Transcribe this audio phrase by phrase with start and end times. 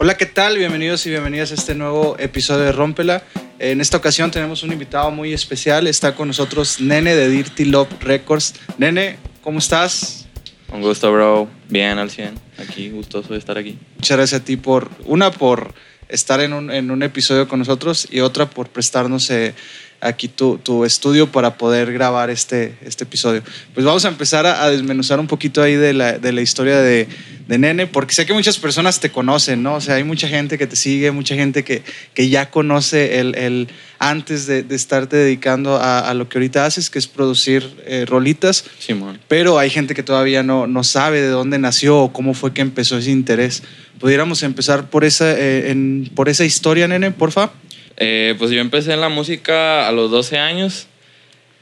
[0.00, 0.56] Hola, ¿qué tal?
[0.56, 3.24] Bienvenidos y bienvenidas a este nuevo episodio de Rómpela.
[3.58, 5.88] En esta ocasión tenemos un invitado muy especial.
[5.88, 8.54] Está con nosotros Nene de Dirty Love Records.
[8.78, 10.28] Nene, ¿cómo estás?
[10.72, 11.48] Un gusto, bro.
[11.68, 12.32] Bien, al 100.
[12.58, 13.76] Aquí, gustoso de estar aquí.
[13.96, 15.74] Muchas gracias a ti por, una, por
[16.08, 19.52] estar en un, en un episodio con nosotros y otra por prestarnos eh,
[20.00, 23.42] aquí tu, tu, estudio para poder grabar este, este episodio.
[23.74, 26.78] Pues vamos a empezar a, a desmenuzar un poquito ahí de la, de la historia
[26.78, 27.08] de,
[27.48, 29.74] de, Nene, porque sé que muchas personas te conocen, ¿no?
[29.74, 31.82] O sea, hay mucha gente que te sigue, mucha gente que,
[32.14, 36.64] que ya conoce el, el antes de, de, estarte dedicando a, a, lo que ahorita
[36.64, 38.64] haces, que es producir eh, rolitas.
[38.78, 39.18] Simón.
[39.26, 42.60] Pero hay gente que todavía no, no sabe de dónde nació o cómo fue que
[42.60, 43.64] empezó ese interés.
[43.98, 47.50] ¿Pudiéramos empezar por esa, eh, en, por esa historia, Nene, porfa?
[48.00, 50.86] Eh, pues yo empecé en la música a los 12 años,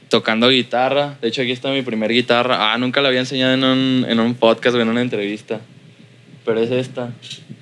[0.07, 1.17] tocando guitarra.
[1.19, 2.71] De hecho, aquí está mi primer guitarra.
[2.71, 5.61] Ah, nunca la había enseñado en un, en un podcast o en una entrevista.
[6.45, 7.11] Pero es esta.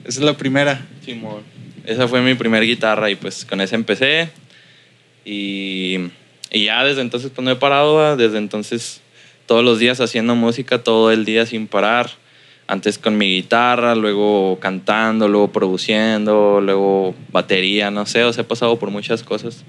[0.03, 0.85] Esa es la primera.
[1.05, 1.43] Simón.
[1.85, 4.29] Esa fue mi primer guitarra y pues con esa empecé.
[5.23, 6.09] Y,
[6.51, 8.17] y ya desde entonces pues no he parado.
[8.17, 9.01] Desde entonces
[9.45, 12.11] todos los días haciendo música, todo el día sin parar
[12.67, 18.45] antes con mi guitarra, luego cantando, luego produciendo, luego batería, no sé, o sea, he
[18.45, 19.63] pasado por muchas cosas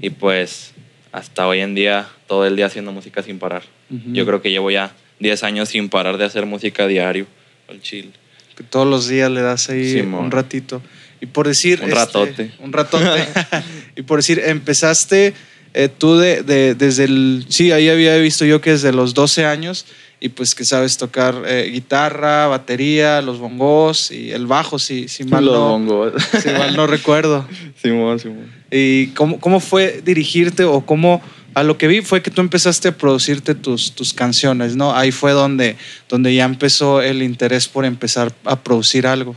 [0.00, 0.72] y pues
[1.12, 3.62] hasta hoy en día todo el día haciendo música sin parar.
[3.90, 4.12] Uh -huh.
[4.14, 7.26] Yo creo que llevo ya 10 años sin parar de hacer música diario,
[7.68, 8.12] al chill.
[8.56, 10.82] Que todos los días le das ahí un ratito.
[11.20, 11.80] Y por decir...
[11.82, 12.30] Un ratote.
[12.30, 13.28] Este, un ratote.
[13.96, 15.34] y por decir, empezaste
[15.72, 17.46] eh, tú de, de, desde el...
[17.48, 19.86] Sí, ahí había visto yo que desde los 12 años
[20.24, 25.24] y pues que sabes tocar eh, guitarra, batería, los bongos y el bajo, si, si,
[25.30, 26.22] mal, los no, bongos.
[26.40, 27.44] si mal no recuerdo.
[27.82, 28.46] Simón, Simón.
[28.70, 31.20] ¿Y cómo, cómo fue dirigirte o cómo,
[31.54, 34.94] a lo que vi fue que tú empezaste a producirte tus, tus canciones, ¿no?
[34.94, 35.74] Ahí fue donde,
[36.08, 39.34] donde ya empezó el interés por empezar a producir algo.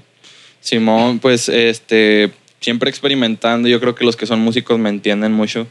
[0.62, 5.66] Simón, pues este, siempre experimentando, yo creo que los que son músicos me entienden mucho,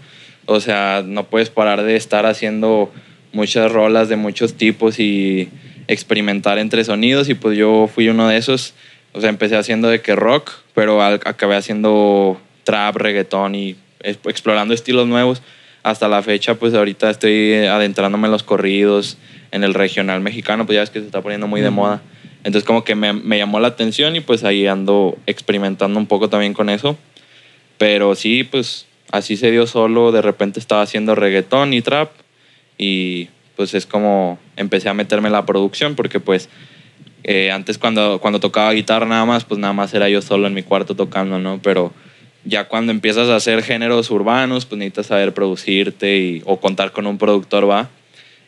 [0.46, 2.90] o sea, no puedes parar de estar haciendo
[3.34, 5.50] muchas rolas de muchos tipos y
[5.88, 8.74] experimentar entre sonidos y pues yo fui uno de esos.
[9.12, 15.06] O sea, empecé haciendo de que rock, pero acabé haciendo trap, reggaetón y explorando estilos
[15.06, 15.42] nuevos.
[15.82, 19.18] Hasta la fecha, pues ahorita estoy adentrándome en los corridos,
[19.52, 22.02] en el regional mexicano, pues ya ves que se está poniendo muy de moda.
[22.38, 26.28] Entonces como que me, me llamó la atención y pues ahí ando experimentando un poco
[26.28, 26.96] también con eso.
[27.78, 30.10] Pero sí, pues así se dio solo.
[30.10, 32.10] De repente estaba haciendo reggaetón y trap
[32.78, 36.48] y pues es como empecé a meterme en la producción porque pues
[37.24, 40.52] eh, antes cuando, cuando tocaba guitarra nada más, pues nada más era yo solo en
[40.52, 41.58] mi cuarto tocando, ¿no?
[41.62, 41.92] Pero
[42.44, 47.06] ya cuando empiezas a hacer géneros urbanos, pues necesitas saber producirte y, o contar con
[47.06, 47.88] un productor, va.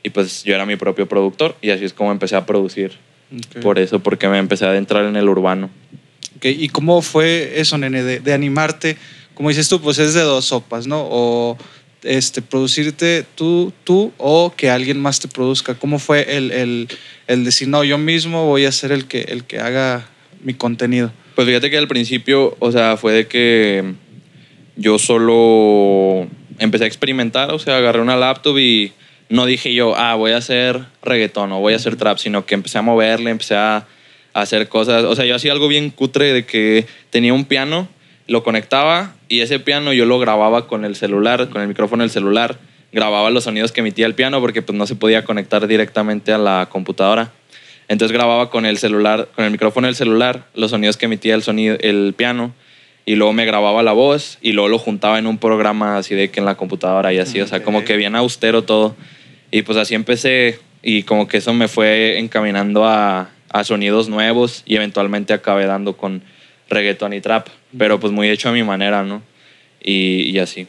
[0.02, 2.92] Y pues yo era mi propio productor y así es como empecé a producir.
[3.48, 3.62] Okay.
[3.62, 5.70] Por eso, porque me empecé a adentrar en el urbano.
[6.36, 6.62] Okay.
[6.62, 8.98] ¿Y cómo fue eso, nene, de, de animarte?
[9.34, 11.00] Como dices tú, pues es de dos sopas, ¿no?
[11.10, 11.56] O
[12.06, 15.74] este, producirte tú, tú o que alguien más te produzca?
[15.74, 16.88] ¿Cómo fue el, el,
[17.26, 20.08] el, decir, no, yo mismo voy a ser el que, el que haga
[20.42, 21.12] mi contenido?
[21.34, 23.94] Pues fíjate que al principio, o sea, fue de que
[24.76, 26.26] yo solo
[26.58, 28.92] empecé a experimentar, o sea, agarré una laptop y
[29.28, 32.54] no dije yo, ah, voy a hacer reggaetón o voy a hacer trap, sino que
[32.54, 33.86] empecé a moverle, empecé a
[34.32, 37.88] hacer cosas, o sea, yo hacía algo bien cutre de que tenía un piano
[38.26, 42.10] lo conectaba y ese piano yo lo grababa con el celular, con el micrófono del
[42.10, 42.58] celular.
[42.92, 46.38] Grababa los sonidos que emitía el piano porque pues no se podía conectar directamente a
[46.38, 47.32] la computadora.
[47.88, 51.42] Entonces grababa con el celular, con el micrófono del celular, los sonidos que emitía el
[51.42, 52.54] sonido, el piano
[53.04, 56.30] y luego me grababa la voz y luego lo juntaba en un programa así de
[56.30, 57.42] que en la computadora y así, okay.
[57.42, 58.96] o sea, como que bien austero todo.
[59.52, 64.62] Y pues así empecé y como que eso me fue encaminando a, a sonidos nuevos
[64.66, 66.22] y eventualmente acabé dando con
[66.68, 69.22] reggaeton y trap, pero pues muy hecho a mi manera, ¿no?
[69.82, 70.66] Y, y así.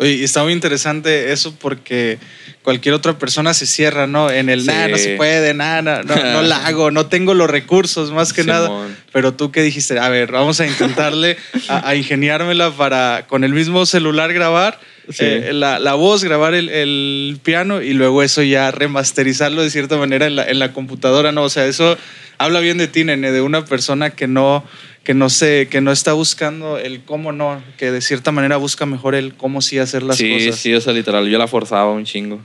[0.00, 2.18] Oye, está muy interesante eso porque
[2.62, 4.30] cualquier otra persona se cierra, ¿no?
[4.30, 4.68] En el, sí.
[4.68, 8.32] nada, no se puede, nada, no, no, no, la hago, no tengo los recursos, más
[8.32, 8.56] que Simón.
[8.56, 8.88] nada.
[9.12, 11.36] Pero tú qué dijiste, a ver, vamos a intentarle
[11.68, 14.80] a, a, ingeniármela para con el mismo celular grabar.
[15.10, 15.24] Sí.
[15.24, 19.98] Eh, la, la, voz, grabar el, el, piano y luego eso ya remasterizarlo de cierta
[19.98, 21.42] manera en la, en la computadora, ¿no?
[21.42, 21.98] O sea, eso
[22.38, 24.64] habla bien de ti, nene, de una persona que no,
[25.04, 28.86] que no sé, que no está buscando el cómo no, que de cierta manera busca
[28.86, 30.56] mejor el cómo sí hacer las sí, cosas.
[30.56, 32.40] Sí, sí, o sea, literal, yo la forzaba un chingo.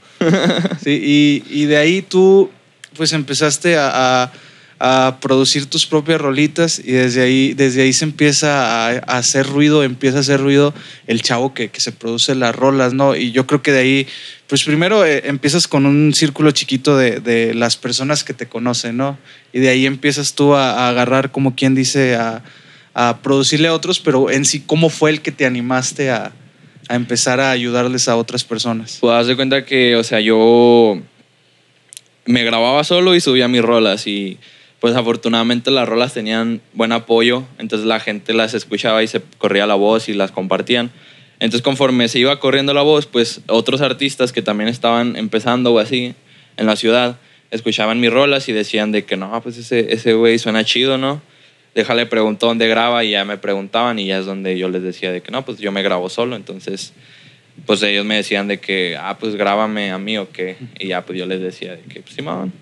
[0.83, 2.49] sí, y, y, de ahí tú
[2.95, 4.31] pues empezaste a, a,
[4.79, 9.83] a, producir tus propias rolitas y desde ahí, desde ahí se empieza a, hacer ruido,
[9.83, 10.73] empieza a hacer ruido
[11.07, 13.15] el chavo que, que, se produce las rolas, ¿no?
[13.15, 14.07] Y yo creo que de ahí,
[14.47, 18.97] pues primero eh, empiezas con un círculo chiquito de, de, las personas que te conocen,
[18.97, 19.17] ¿no?
[19.53, 22.43] Y de ahí empiezas tú a, a agarrar, como quien dice, a,
[22.95, 26.31] a producirle a otros, pero en sí, ¿cómo fue el que te animaste a,
[26.87, 28.97] a empezar a ayudarles a otras personas?
[29.01, 30.99] Pues haz de cuenta que, o sea, yo
[32.25, 34.37] me grababa solo y subía mis rolas y
[34.85, 39.65] pues afortunadamente las rolas tenían buen apoyo, entonces la gente las escuchaba y se corría
[39.65, 40.91] la voz y las compartían.
[41.39, 45.79] Entonces conforme se iba corriendo la voz, pues otros artistas que también estaban empezando o
[45.79, 46.13] así
[46.57, 47.17] en la ciudad,
[47.49, 51.19] escuchaban mis rolas y decían de que no, pues ese, ese güey suena chido, ¿no?
[51.73, 55.11] Déjale preguntó dónde graba y ya me preguntaban y ya es donde yo les decía
[55.11, 56.93] de que no, pues yo me grabo solo, entonces
[57.65, 61.03] pues ellos me decían de que, ah, pues grábame a mí o qué, y ya
[61.03, 62.53] pues yo les decía de que, pues sí, man.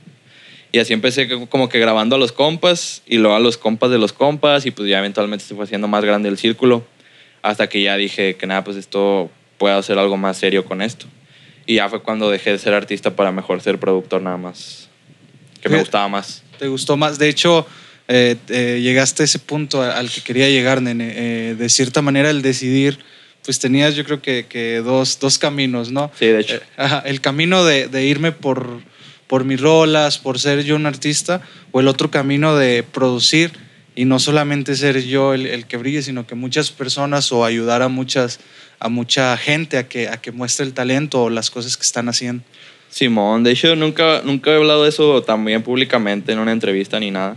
[0.73, 3.99] Y así empecé como que grabando a los compas y luego a los compas de
[3.99, 6.83] los compas y pues ya eventualmente se fue haciendo más grande el círculo
[7.43, 9.29] hasta que ya dije que nada, pues esto
[9.59, 11.05] puedo hacer algo más serio con esto.
[11.67, 14.89] Y ya fue cuando dejé de ser artista para mejor ser productor nada más,
[15.61, 16.41] que me gustaba más.
[16.57, 17.19] ¿Te gustó más?
[17.19, 17.67] De hecho,
[18.07, 21.13] eh, eh, llegaste a ese punto al que quería llegar, nene.
[21.15, 22.97] Eh, de cierta manera, el decidir,
[23.45, 26.11] pues tenías yo creo que, que dos, dos, caminos, ¿no?
[26.17, 26.59] Sí, de hecho.
[27.05, 28.81] el camino de, de, irme por,
[29.33, 31.41] por mis rolas, por ser yo un artista,
[31.71, 33.49] o el otro camino de producir
[33.95, 37.81] y no solamente ser yo el, el, que brille, sino que muchas personas o ayudar
[37.81, 38.39] a muchas
[38.77, 42.09] a mucha gente a que, a que muestre el talento o las cosas que están
[42.09, 42.43] haciendo.
[42.89, 47.09] Simón, de hecho nunca, nunca he hablado de eso también públicamente en una entrevista ni
[47.09, 47.35] nada.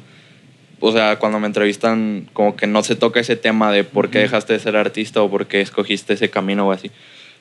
[0.81, 4.19] O sea, cuando me entrevistan, como que no se toca ese tema de por qué
[4.19, 6.91] dejaste de ser artista o por qué escogiste ese camino o así.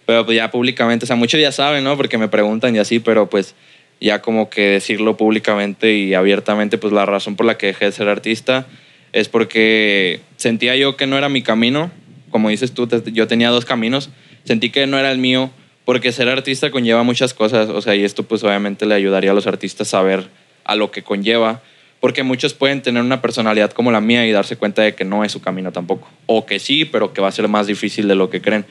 [0.05, 1.97] Pero pues ya públicamente, o sea, muchos ya saben, ¿no?
[1.97, 3.53] Porque me preguntan y así, pero pues
[3.99, 7.91] ya como que decirlo públicamente y abiertamente, pues la razón por la que dejé de
[7.91, 8.67] ser artista
[9.13, 11.91] es porque sentía yo que no era mi camino.
[12.29, 14.09] Como dices tú, yo tenía dos caminos.
[14.43, 15.51] Sentí que no era el mío
[15.85, 17.69] porque ser artista conlleva muchas cosas.
[17.69, 20.27] O sea, y esto pues obviamente le ayudaría a los artistas a ver
[20.65, 21.61] a lo que conlleva.
[22.01, 25.23] Porque muchos pueden tener una personalidad como la mía y darse cuenta de que no
[25.23, 26.09] es su camino tampoco.
[26.25, 28.65] O que sí, pero que va a ser más difícil de lo que creen.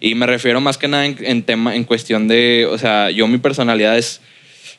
[0.00, 3.38] Y me refiero más que nada en, tema, en cuestión de, o sea, yo mi
[3.38, 4.20] personalidad es,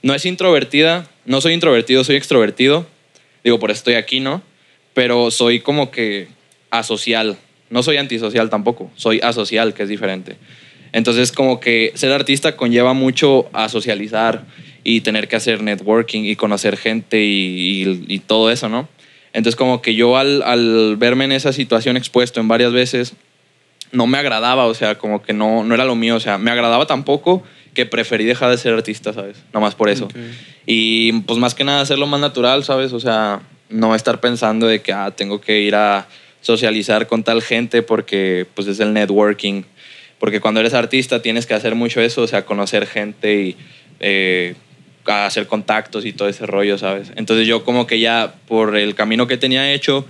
[0.02, 2.88] no es introvertida, no soy introvertido, soy extrovertido.
[3.44, 4.44] Digo, por eso estoy aquí, ¿no?
[5.00, 6.28] pero soy como que
[6.72, 7.38] asocial.
[7.70, 10.36] No soy antisocial tampoco, soy asocial, que es diferente.
[10.92, 14.44] Entonces, como que ser artista conlleva mucho a socializar
[14.84, 18.90] y tener que hacer networking y conocer gente y, todo eso, ¿no?
[19.32, 23.14] Entonces, como que yo al, al, verme en esa situación expuesto en varias veces,
[23.94, 26.52] no me agradaba, o sea, como que no, no era lo mío, o sea, me
[26.52, 27.44] agradaba tampoco
[27.80, 29.38] que preferí dejar de ser artista, ¿sabes?
[29.54, 30.10] Nomás por eso.
[30.66, 32.92] Y pues más que nada hacerlo más natural, ¿sabes?
[32.92, 33.40] O sea,
[33.70, 36.06] no estar pensando de que ah, tengo que ir a
[36.42, 39.64] socializar con tal gente porque pues es el networking.
[40.20, 43.56] Porque cuando eres artista tienes que hacer mucho eso, o sea, conocer gente y
[44.02, 44.56] eh,
[45.06, 47.14] hacer contactos y todo ese rollo, ¿sabes?
[47.16, 50.06] Entonces yo como que ya por el camino que tenía hecho,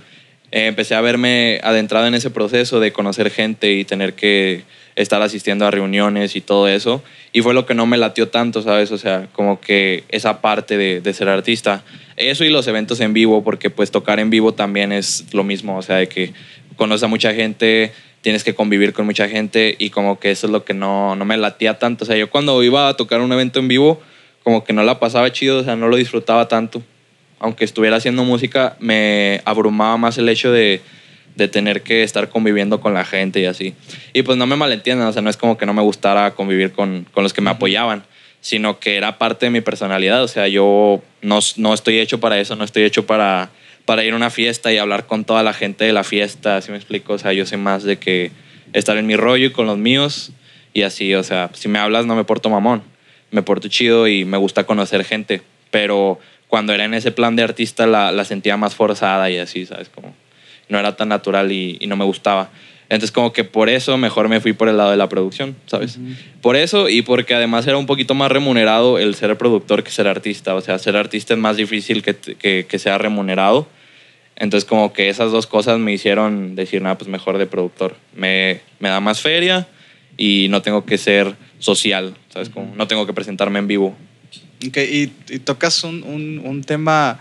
[0.50, 4.64] eh, empecé a verme adentrado en ese proceso de conocer gente y tener que
[5.00, 7.02] estar asistiendo a reuniones y todo eso.
[7.32, 8.92] Y fue lo que no me latió tanto, ¿sabes?
[8.92, 11.82] O sea, como que esa parte de, ser artista.
[12.16, 15.78] Eso y los eventos en vivo, porque pues tocar en vivo también es lo mismo,
[15.78, 16.32] o sea, de que
[16.76, 20.52] conoces a mucha gente, tienes que convivir con mucha gente y como que eso es
[20.52, 22.04] lo que no, no me latía tanto.
[22.04, 24.00] O sea, yo cuando iba a tocar un evento en vivo,
[24.42, 26.82] como que no la pasaba chido, o sea, no lo disfrutaba tanto.
[27.38, 30.82] Aunque estuviera haciendo música, me abrumaba más el hecho de
[31.40, 33.74] de tener que estar conviviendo con la gente y así.
[34.12, 36.72] Y pues no me malentiendan, o sea, no es como que no me gustara convivir
[36.72, 38.04] con, con los que me apoyaban,
[38.40, 42.38] sino que era parte de mi personalidad, o sea, yo no, no estoy hecho para
[42.38, 43.50] eso, no estoy hecho para,
[43.84, 46.70] para ir a una fiesta y hablar con toda la gente de la fiesta, así
[46.70, 48.30] me explico, o sea, yo sé más de que
[48.72, 50.32] estar en mi rollo y con los míos
[50.72, 52.82] y así, o sea, si me hablas no me porto mamón,
[53.30, 56.18] me porto chido y me gusta conocer gente, pero
[56.48, 59.88] cuando era en ese plan de artista la, la sentía más forzada y así, ¿sabes?
[59.88, 60.14] Como
[60.70, 62.50] no era tan natural y, no me gustaba.
[62.88, 65.98] Entonces como que por eso mejor me fui por el lado de la producción, ¿sabes?
[66.42, 70.08] Por eso y porque además era un poquito más remunerado el ser productor que ser
[70.08, 70.56] artista.
[70.56, 73.68] O sea, ser artista es más difícil que, que, que sea remunerado.
[74.34, 77.94] Entonces como que esas dos cosas me hicieron decir, nada, pues mejor de productor.
[78.16, 79.68] Me, me da más feria
[80.16, 82.48] y no tengo que ser social, ¿sabes?
[82.48, 83.94] Como no tengo que presentarme en vivo.
[84.66, 87.20] Okay, y, y, tocas un, un, un tema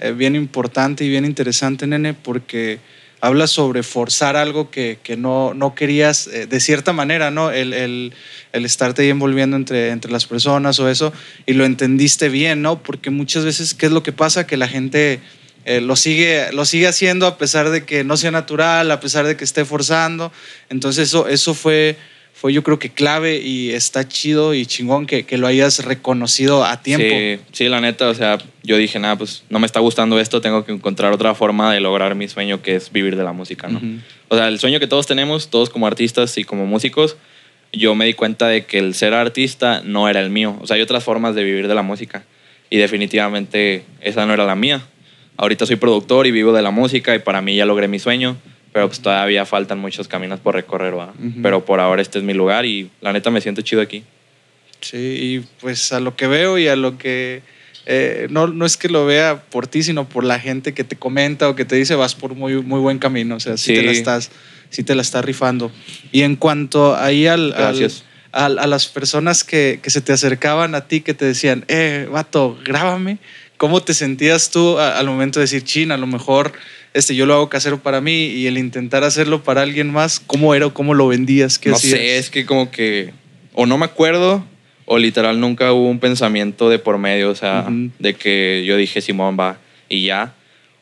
[0.00, 2.78] eh, bien importante y bien interesante, nene, porque
[3.20, 7.50] habla sobre forzar algo que, que no, no, querías, eh, de cierta manera, ¿no?
[7.50, 8.12] El, el,
[8.52, 11.12] el, estarte ahí envolviendo entre, entre las personas o eso,
[11.46, 12.82] y lo entendiste bien, ¿no?
[12.82, 14.46] Porque muchas veces, ¿qué es lo que pasa?
[14.46, 15.20] Que la gente
[15.66, 19.26] eh, lo, sigue, lo sigue haciendo a pesar de que no sea natural, a pesar
[19.26, 20.32] de que esté forzando.
[20.70, 21.96] Entonces eso, eso fue
[22.32, 26.64] fue yo creo que clave y está chido y chingón que, que, lo hayas reconocido
[26.64, 27.06] a tiempo.
[27.06, 30.40] Sí, sí, la neta, o sea, yo dije, nada, pues no me está gustando esto,
[30.40, 33.68] tengo que encontrar otra forma de lograr mi sueño que es vivir de la música,
[33.68, 33.80] ¿no?
[34.28, 37.16] O sea, el sueño que todos tenemos, todos como artistas y como músicos,
[37.72, 40.56] yo me di cuenta de que el ser artista no era el mío.
[40.60, 42.24] O sea, hay otras formas de vivir de la música
[42.68, 44.82] y definitivamente esa no era la mía.
[45.36, 48.36] Ahorita soy productor y vivo de la música y para mí ya logré mi sueño
[48.72, 50.94] pero pues todavía faltan muchos caminos por recorrer,
[51.42, 54.04] Pero por ahora este es mi lugar y la neta me siento chido aquí.
[54.80, 57.42] Sí, y pues a lo que veo y a lo que...
[57.86, 60.96] Eh, no, no es que lo vea por ti, sino por la gente que te
[60.96, 63.36] comenta o que te dice vas por muy, muy buen camino.
[63.36, 64.30] O sea, sí, te la estás,
[64.68, 65.72] sí te la estás rifando.
[66.12, 67.52] Y en cuanto ahí al,
[68.32, 72.58] a las personas que, que, se te acercaban a ti, que te decían, eh, vato,
[72.64, 73.18] grábame,
[73.56, 76.52] ¿cómo te sentías tú al momento de decir, China, a lo mejor
[76.92, 80.54] este, yo lo hago casero para mí y el intentar hacerlo para alguien más, ¿cómo
[80.54, 81.58] era o cómo lo vendías?
[81.58, 83.12] ¿Qué no sé, es que como que
[83.54, 84.44] o no me acuerdo
[84.86, 87.68] o literal nunca hubo un pensamiento de por medio, o sea,
[87.98, 90.34] de que yo dije Simón va y ya.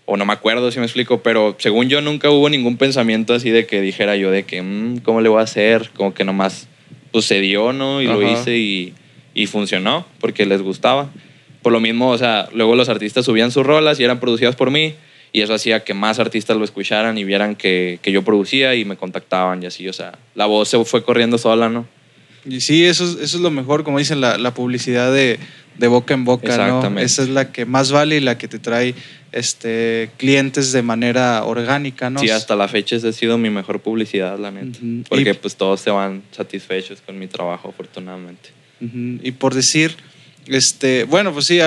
[0.07, 3.51] O no me acuerdo si me explico, pero según yo nunca hubo ningún pensamiento así
[3.51, 5.91] de que dijera yo de que, mm, ¿cómo le voy a hacer?
[5.95, 6.69] Como que nomás
[7.13, 8.01] sucedió, ¿no?
[8.01, 8.95] Y lo hice y,
[9.35, 11.11] y funcionó porque les gustaba.
[11.61, 14.71] Por lo mismo, o sea, luego los artistas subían sus rolas y eran producidas por
[14.71, 14.95] mí
[15.33, 18.85] y eso hacía que más artistas lo escucharan y vieran que, que, yo producía y
[18.85, 21.87] me contactaban y así, o sea, la voz se fue corriendo sola, ¿no?
[22.45, 25.39] Y sí, eso, eso es lo mejor, como dicen, la, la publicidad de,
[25.77, 27.01] de, boca en boca, Exactamente.
[27.01, 27.01] ¿no?
[27.01, 28.95] Esa es la que más vale y la que te trae
[29.33, 32.21] este, clientes de manera orgánica, ¿no?
[32.21, 34.79] Sí, hasta la fecha esa ha sido mi mejor publicidad, la neta.
[35.09, 38.51] Porque pues todos se van satisfechos con mi trabajo, afortunadamente.
[38.81, 39.97] Y por decir
[40.49, 41.59] este, bueno, pues sí,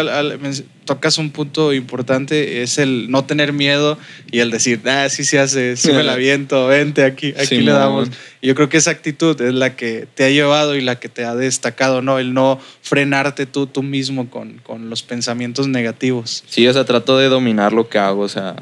[0.85, 3.97] tocas un punto importante, es el no tener miedo
[4.31, 7.71] y el decir, ah, sí se hace, sí me la viento, vente, aquí, aquí le
[7.71, 8.09] damos.
[8.41, 11.09] Y yo creo que esa actitud es la que te ha llevado y la que
[11.09, 12.19] te ha destacado, ¿no?
[12.19, 16.43] El no frenarte tú, tú mismo con, con los pensamientos negativos.
[16.47, 18.55] Sí, o sea, trato de dominar lo que hago, o sea,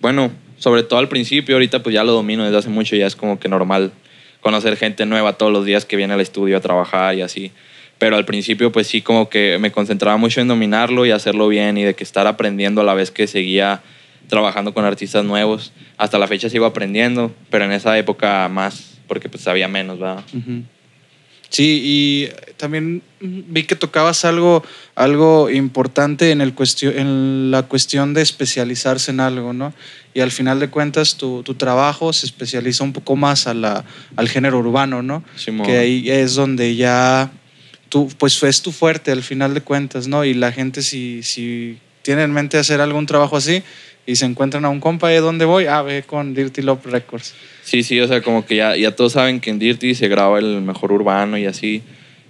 [0.00, 3.16] bueno, sobre todo al principio, ahorita pues ya lo domino desde hace mucho, ya es
[3.16, 3.92] como que normal
[4.40, 7.52] conocer gente nueva todos los días que viene al estudio a trabajar y así
[7.98, 11.76] pero al principio pues sí como que me concentraba mucho en dominarlo y hacerlo bien
[11.76, 13.82] y de que estar aprendiendo a la vez que seguía
[14.28, 15.72] trabajando con artistas nuevos.
[15.96, 20.22] Hasta la fecha sigo aprendiendo, pero en esa época más, porque pues sabía menos, ¿verdad?
[21.50, 22.28] Sí, y
[22.58, 24.62] también vi que tocabas algo,
[24.94, 29.72] algo importante en, el en la cuestión de especializarse en algo, ¿no?
[30.12, 33.84] Y al final de cuentas tu, tu trabajo se especializa un poco más a la,
[34.16, 35.24] al género urbano, ¿no?
[35.64, 37.30] que ahí es donde ya
[37.88, 40.24] tú, pues es tu fuerte al final de cuentas, ¿no?
[40.24, 43.62] Y la gente si, si tiene en mente hacer algún trabajo así
[44.06, 45.66] y se encuentran a un compa, ¿de dónde voy?
[45.66, 47.34] Ah, ve con Dirty Love Records.
[47.62, 50.38] Sí, sí, o sea, como que ya, ya todos saben que en Dirty se graba
[50.38, 51.82] el mejor urbano y así.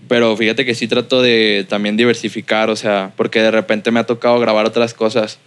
[0.08, 4.04] Pero fíjate que sí trato de también diversificar, o sea, porque de repente me ha
[4.04, 5.38] tocado grabar otras cosas.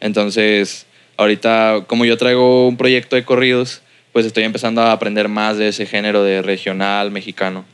[0.00, 3.80] Entonces, ahorita, como yo traigo un proyecto de corridos,
[4.12, 7.64] pues estoy empezando a aprender más de ese género de regional mexicano.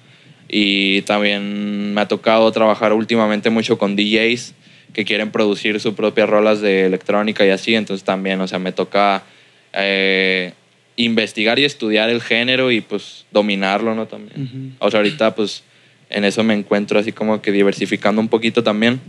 [0.48, 4.54] Y también me ha tocado trabajar últimamente mucho con DJs
[4.92, 7.74] que quieren producir sus propias rolas de electrónica y así.
[7.74, 9.24] Entonces también, o sea, me toca
[9.72, 10.52] eh,
[10.96, 14.06] investigar y estudiar el género y pues dominarlo, ¿no?
[14.06, 14.76] También.
[14.78, 15.64] O sea, ahorita pues
[16.10, 19.00] en eso me encuentro así como que diversificando un poquito también.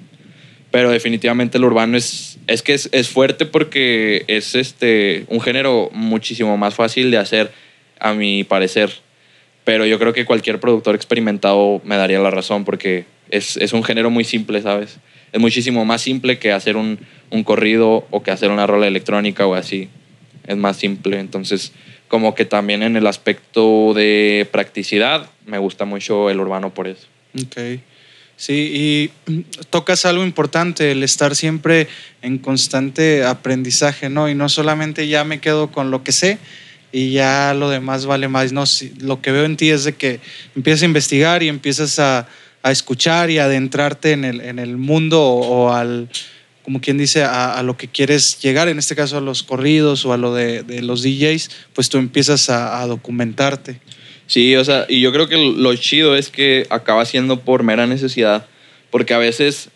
[0.72, 5.90] Pero definitivamente el urbano es, es que es, es fuerte porque es este, un género
[5.94, 7.52] muchísimo más fácil de hacer,
[8.00, 9.05] a mi parecer
[9.66, 13.84] pero yo creo que cualquier productor experimentado me daría la razón porque es, es un
[13.84, 15.00] género muy simple, ¿sabes?
[15.34, 17.00] Es muchísimo más simple que hacer un,
[17.32, 19.90] un corrido o que hacer una rola electrónica o así.
[20.48, 21.20] Es más simple.
[21.20, 21.74] Entonces,
[22.08, 27.08] como que también en el aspecto de practicidad, me gusta mucho el urbano por eso.
[27.36, 27.82] Ok.
[28.38, 28.72] Sí,
[29.24, 29.34] y
[29.70, 31.88] tocas algo importante, el estar siempre
[32.22, 34.30] en constante aprendizaje, ¿no?
[34.30, 36.38] Y no solamente ya me quedo con lo que sé,
[36.96, 38.54] y ya lo demás vale más.
[38.54, 38.64] No,
[39.02, 40.22] lo que veo en ti es de que
[40.56, 42.26] empiezas a investigar y empiezas a,
[42.64, 46.08] a escuchar y adentrarte en el, en el mundo o, al,
[46.64, 50.06] como quien dice, a, a, lo que quieres llegar, en este caso a los corridos
[50.06, 53.82] o a lo de, de los DJs, pues tú empiezas a, a, documentarte.
[54.28, 57.88] Sí, o sea, y yo creo que lo chido es que acaba siendo por mera
[57.88, 58.48] necesidad,
[58.90, 59.68] porque a veces,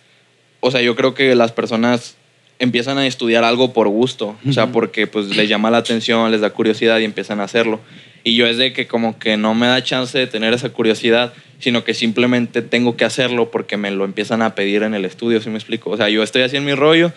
[0.62, 2.16] o sea, yo creo que las personas
[2.60, 6.42] empiezan a estudiar algo por gusto, o sea, porque pues les llama la atención, les
[6.42, 7.80] da curiosidad y empiezan a hacerlo.
[8.24, 11.34] Y yo es de que como que no me da chance de tener esa curiosidad,
[11.60, 15.42] sino que simplemente tengo que hacerlo porque me lo empiezan a pedir en el estudio,
[15.42, 15.89] ¿sí me explico?
[15.89, 17.13] O sea, yo estoy haciendo mi rollo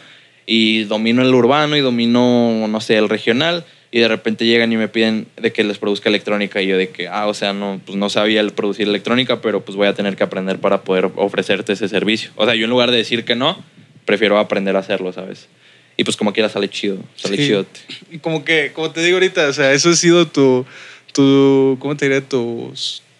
[0.47, 4.77] y domino el urbano y domino, no sé, el regional, y de repente llegan y
[4.77, 7.81] me piden de que les produzca electrónica y yo de que, ah, o sea, no,
[7.85, 11.11] pues no sabía el producir electrónica, pero pues voy a tener que aprender para poder
[11.17, 12.31] ofrecerte ese servicio.
[12.37, 13.63] O sea, yo en lugar de decir que no,
[14.05, 15.49] prefiero aprender a hacerlo, ¿sabes?
[15.97, 17.67] Y pues como quiera sale chido, sale chido.
[18.11, 20.65] Y como que, como te digo ahorita, o sea, eso ha sido tu,
[21.13, 22.23] tu ¿cómo te diré?
[22.23, 22.73] Tu,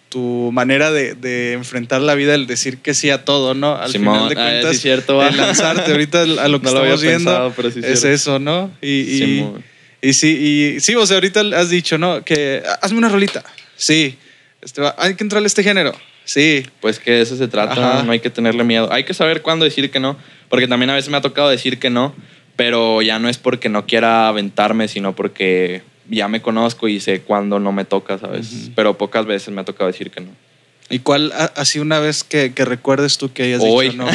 [0.09, 3.75] tu manera de, de, enfrentar la vida, el decir que sí a todo, ¿no?
[3.75, 8.03] Al final de ah, cuentas, cierto, el lanzarte ahorita a lo que estamos viendo es
[8.03, 8.71] eso, ¿no?
[8.81, 9.45] Y, y,
[10.01, 12.23] y, sí, y sí, o sea, ahorita has dicho, ¿no?
[12.23, 13.43] Que hazme una rolita.
[13.75, 14.17] Sí.
[14.61, 15.93] Este, hay que entrarle a este género.
[16.25, 16.65] Sí.
[16.79, 18.91] Pues que de eso se trata, no hay que tenerle miedo.
[18.91, 20.17] Hay que saber cuándo decir que no,
[20.49, 22.13] porque también a veces me ha tocado decir que no
[22.55, 27.21] pero ya no es porque no quiera aventarme, sino porque ya me conozco y sé
[27.21, 28.69] cuándo no me toca, ¿sabes?
[28.75, 30.29] Pero pocas veces me ha tocado decir que no.
[30.89, 33.89] ¿Y cuál ha sido una vez que, recuerdes tú que hayas Hoy.
[33.89, 34.07] dicho no?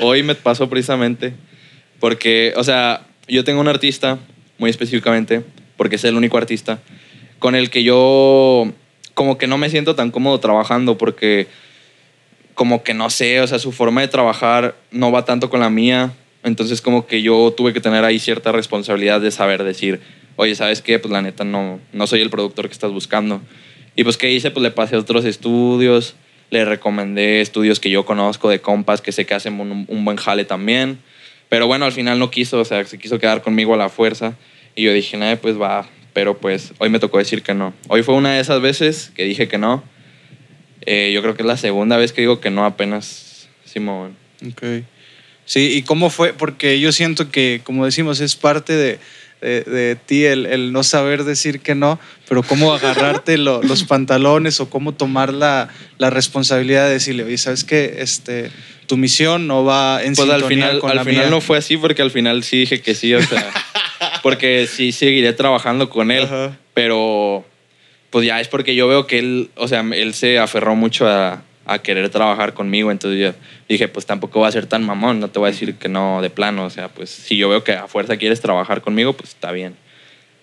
[0.00, 1.34] Hoy me pasó precisamente
[2.00, 4.18] porque, o sea, yo tengo un artista,
[4.58, 5.42] muy específicamente,
[5.76, 6.78] porque es el único artista,
[7.38, 8.72] con el que yo
[9.16, 11.48] como que no me siento tan cómodo trabajando porque
[12.54, 15.70] como que no sé, o sea, su forma de trabajar no va tanto con la
[15.70, 16.12] mía
[16.46, 20.00] entonces como que yo tuve que tener ahí cierta responsabilidad de saber decir,
[20.36, 21.00] oye, ¿sabes qué?
[21.00, 23.40] Pues la neta no, no soy el productor que estás buscando.
[23.96, 24.52] Y pues ¿qué hice?
[24.52, 26.14] Pues le pasé a otros estudios,
[26.50, 30.44] le recomendé estudios que yo conozco de compas que sé que hacen un, buen jale
[30.44, 31.00] también.
[31.48, 34.36] Pero bueno, al final no quiso, o sea, se quiso quedar conmigo a la fuerza.
[34.76, 35.88] Y yo dije, nada, pues va.
[36.16, 37.74] Pero pues hoy me tocó decir que no.
[37.88, 39.84] Hoy fue una de esas veces que dije que no.
[40.86, 44.16] Eh, yo creo que es la segunda vez que digo que no apenas, Simón.
[44.50, 44.62] Ok.
[45.44, 46.32] Sí, ¿y cómo fue?
[46.32, 48.98] Porque yo siento que, como decimos, es parte de,
[49.42, 54.94] de, ti el, no saber decir que no, pero cómo agarrarte los pantalones o cómo
[54.94, 55.68] tomar la,
[55.98, 57.96] la, responsabilidad de decirle, oye, ¿sabes qué?
[57.98, 58.50] Este,
[58.86, 62.10] tu misión no va en pues al final, al final no fue así porque al
[62.10, 63.52] final sí dije que sí, o sea,
[64.26, 66.26] porque sí seguiré trabajando con él,
[66.74, 67.44] pero
[68.10, 71.44] pues ya es porque yo veo que él, o sea, él se aferró mucho a,
[71.64, 72.90] a querer trabajar conmigo.
[72.90, 73.34] Entonces yo
[73.68, 76.20] dije, pues tampoco va a ser tan mamón, no te voy a decir que no
[76.22, 76.64] de plano.
[76.64, 79.76] O sea, pues si yo veo que a fuerza quieres trabajar conmigo, pues está bien.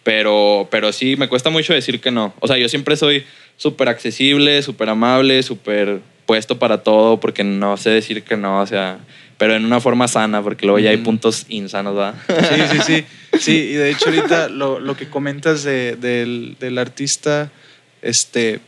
[0.04, 2.34] Pero, pero sí, me cuesta mucho decir que no.
[2.40, 3.26] O sea, yo siempre soy
[3.58, 8.68] súper accesible, súper amable, súper puesto para todo, porque no sé decir que no, o
[8.68, 9.00] sea,
[9.38, 12.16] pero en una forma sana, porque luego ya hay puntos insanos, ¿verdad?
[12.28, 13.06] Sí, sí, sí.
[13.40, 17.50] Sí, y de hecho ahorita lo, lo que comentas de, del, del artista,
[18.04, 18.60] este,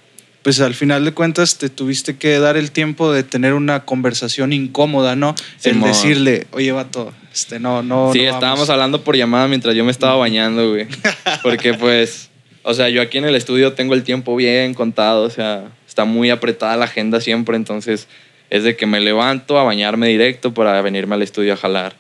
[0.45, 4.53] pues al final de cuentas te tuviste que dar el tiempo de tener una conversación
[4.53, 5.33] incómoda, ¿no?
[5.63, 8.11] el decirle, oye, vato, este, no, no.
[8.13, 10.87] Sí, estábamos hablando por llamada mientras yo me estaba bañando, güey.
[11.43, 12.29] Porque pues,
[12.61, 15.63] o sea, yo aquí en el estudio tengo el tiempo bien contado, o sea,
[15.95, 18.09] está muy apretada la agenda siempre, entonces
[18.49, 21.95] es de que me levanto a bañarme directo para venirme al estudio a jalar.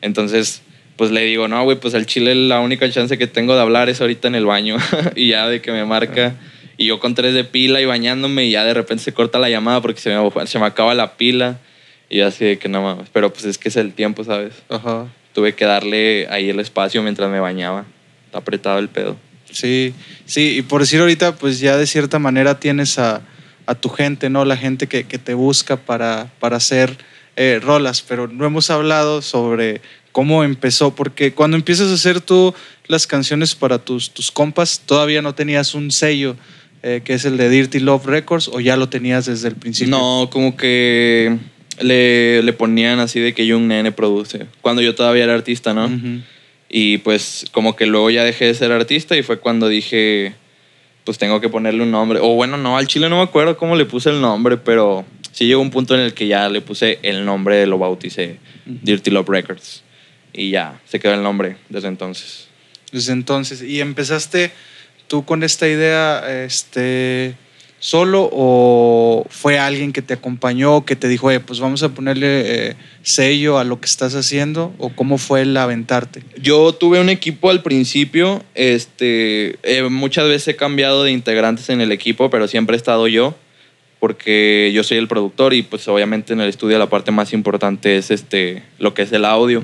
[0.00, 0.62] Entonces,
[0.96, 3.90] pues le digo, no, güey, pues al chile la única chance que tengo de hablar
[3.90, 4.78] es ahorita en el baño
[5.14, 6.36] y ya de que me marca.
[6.78, 9.50] Y yo con tres de pila y bañándome y ya de repente se corta la
[9.50, 11.58] llamada porque se me, se me acaba la pila.
[12.08, 13.08] Y así de que no mames.
[13.12, 14.54] Pero pues es que es el tiempo, ¿sabes?
[14.70, 15.06] Ajá.
[15.34, 17.84] Tuve que darle ahí el espacio mientras me bañaba.
[18.24, 19.18] Está apretado el pedo.
[19.50, 19.92] Sí,
[20.24, 20.56] sí.
[20.58, 23.22] Y por decir ahorita, pues ya de cierta manera tienes a,
[23.66, 24.44] a tu gente, ¿no?
[24.44, 26.96] La gente que, que te busca para, para hacer
[27.36, 28.02] eh, rolas.
[28.02, 29.80] Pero no hemos hablado sobre
[30.12, 32.54] cómo empezó, porque cuando empiezas a hacer tú
[32.86, 36.36] las canciones para tus, tus compas, todavía no tenías un sello
[36.86, 39.90] eh, que es el de Dirty Love Records, o ya lo tenías desde el principio?
[39.90, 41.34] No, como que
[41.80, 45.90] le, le ponían así de que Young Nene produce, cuando yo todavía era artista, ¿no?
[46.68, 50.34] Y pues como que luego ya dejé de ser artista y fue cuando dije,
[51.04, 52.18] pues tengo que ponerle un nombre.
[52.20, 55.46] O bueno, no, al chile no me acuerdo cómo le puse el nombre, pero sí
[55.46, 59.28] llegó un punto en el que ya le puse el nombre, lo bauticé, Dirty Love
[59.28, 59.82] Records.
[60.32, 62.48] Y ya, se quedó el nombre desde entonces.
[62.90, 63.62] Desde entonces.
[63.62, 64.52] ¿Y empezaste
[65.06, 67.36] tú con esta idea este,
[67.84, 72.76] solo o fue alguien que te acompañó, que te dijo, pues vamos a ponerle eh,
[73.02, 74.72] sello a lo que estás haciendo?
[74.78, 76.22] ¿O cómo fue el aventarte?
[76.40, 81.82] Yo tuve un equipo al principio, este, eh, muchas veces he cambiado de integrantes en
[81.82, 83.34] el equipo, pero siempre he estado yo
[84.00, 87.98] porque yo soy el productor y pues obviamente en el estudio la parte más importante
[87.98, 89.62] es este, lo que es el audio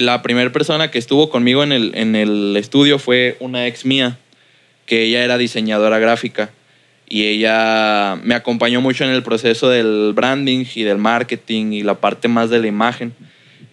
[0.00, 4.18] la primera persona que estuvo conmigo en el, en el estudio fue una ex mía,
[4.86, 6.50] que ella era diseñadora gráfica
[7.06, 11.94] y ella me acompañó mucho en el proceso del branding y del marketing y la
[11.94, 13.14] parte más de la imagen.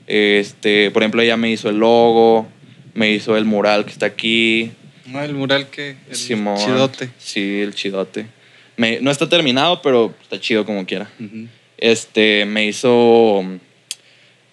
[0.08, 2.48] Este, por ejemplo, ella me hizo el logo,
[2.94, 4.72] me hizo el mural que está aquí.
[5.06, 7.10] No, el mural que el chidote.
[7.18, 8.26] Sí, el chidote.
[8.78, 11.10] no está terminado, pero está chido como quiera.
[11.78, 13.44] Este, me hizo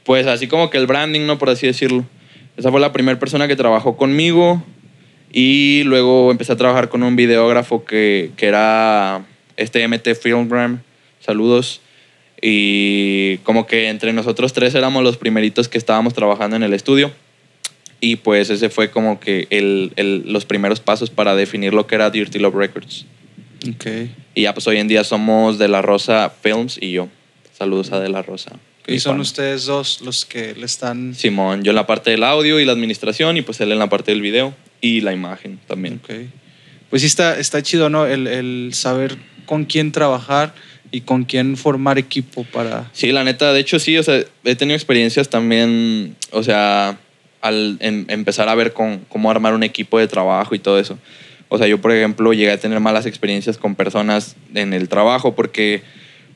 [0.05, 1.37] pues así como que el branding, ¿no?
[1.37, 2.03] Por así decirlo.
[2.57, 4.65] Esa fue la primera persona que trabajó conmigo.
[5.33, 9.25] Y luego empecé a trabajar con un videógrafo que, que era
[9.57, 10.81] este MT Filmgram.
[11.21, 11.81] Saludos.
[12.41, 17.13] Y como que entre nosotros tres éramos los primeritos que estábamos trabajando en el estudio.
[18.01, 21.97] Y pues ese fue como que el, el, los primeros pasos para definir lo que
[21.97, 23.07] era Dirty Love Records.
[23.75, 24.15] Okay.
[24.35, 27.09] Y ya pues hoy en día somos De La Rosa Films y yo.
[27.59, 28.53] Saludos a De La Rosa.
[28.87, 31.17] Y son ustedes dos los que le están...
[31.17, 33.89] Simón, yo en la parte del audio y la administración y pues él en la
[33.89, 36.01] parte del video y la imagen también.
[36.05, 36.31] Okay.
[36.89, 38.07] Pues sí está, está chido, ¿no?
[38.07, 40.55] El, el saber con quién trabajar
[40.93, 42.89] y con quién formar equipo para...
[42.93, 46.97] Sí, la neta, de hecho sí, o sea, he tenido experiencias también, o sea,
[47.41, 50.97] al em, empezar a ver con, cómo armar un equipo de trabajo y todo eso.
[51.49, 55.35] O sea, yo, por ejemplo, llegué a tener malas experiencias con personas en el trabajo
[55.35, 55.83] porque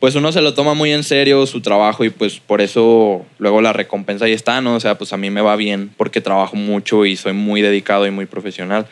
[0.02, 3.62] pues uno se lo toma muy en serio su trabajo y pues por eso luego
[3.62, 4.74] la recompensa ahí está, ¿no?
[4.74, 8.04] O sea, pues a mí me va bien porque trabajo mucho y soy muy dedicado
[8.04, 8.88] y muy profesional.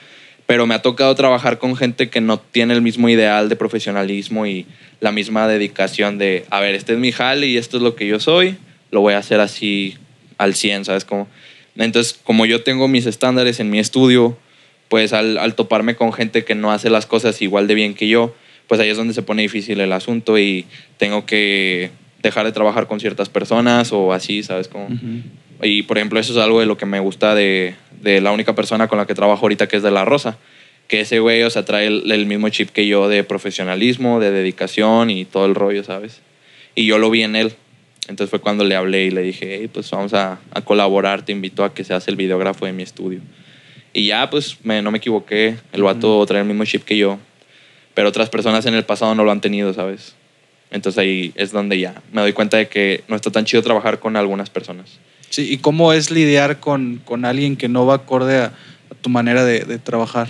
[0.46, 4.46] Pero me ha tocado trabajar con gente que no tiene el mismo ideal de profesionalismo
[4.46, 4.66] y
[5.00, 8.06] la misma dedicación de, a ver, este es mi jale y esto es lo que
[8.06, 8.56] yo soy,
[8.92, 9.98] lo voy a hacer así
[10.38, 11.04] al 100, ¿sabes?
[11.04, 11.26] Como,
[11.74, 14.38] entonces, como yo tengo mis estándares en mi estudio,
[14.88, 18.06] pues al, al toparme con gente que no hace las cosas igual de bien que
[18.06, 18.32] yo,
[18.70, 20.64] pues ahí es donde se pone difícil el asunto y
[20.96, 21.90] tengo que
[22.22, 24.68] dejar de trabajar con ciertas personas o así, ¿sabes?
[24.68, 24.86] Como,
[25.60, 28.54] Y por ejemplo, eso es algo de lo que me gusta de, de, la única
[28.54, 30.38] persona con la que trabajo ahorita, que es de La Rosa.
[30.86, 35.10] Que ese güey, o sea, trae el, mismo chip que yo de profesionalismo, de dedicación
[35.10, 36.20] y todo el rollo, ¿sabes?
[36.76, 37.52] Y yo lo vi en él.
[38.06, 41.32] Entonces fue cuando le hablé y le dije, hey, pues vamos a, a colaborar, te
[41.32, 43.18] invito a que seas el videógrafo de mi estudio.
[43.92, 47.18] Y ya, pues me, no me equivoqué, el vato trae el mismo chip que yo
[47.94, 50.14] pero otras personas en el pasado no lo han tenido, ¿sabes?
[50.70, 53.98] Entonces ahí es donde ya me doy cuenta de que no está tan chido trabajar
[53.98, 54.98] con algunas personas.
[55.28, 58.52] Sí, ¿y cómo es lidiar con, con alguien que no va acorde a,
[59.00, 60.28] tu manera de, de, trabajar?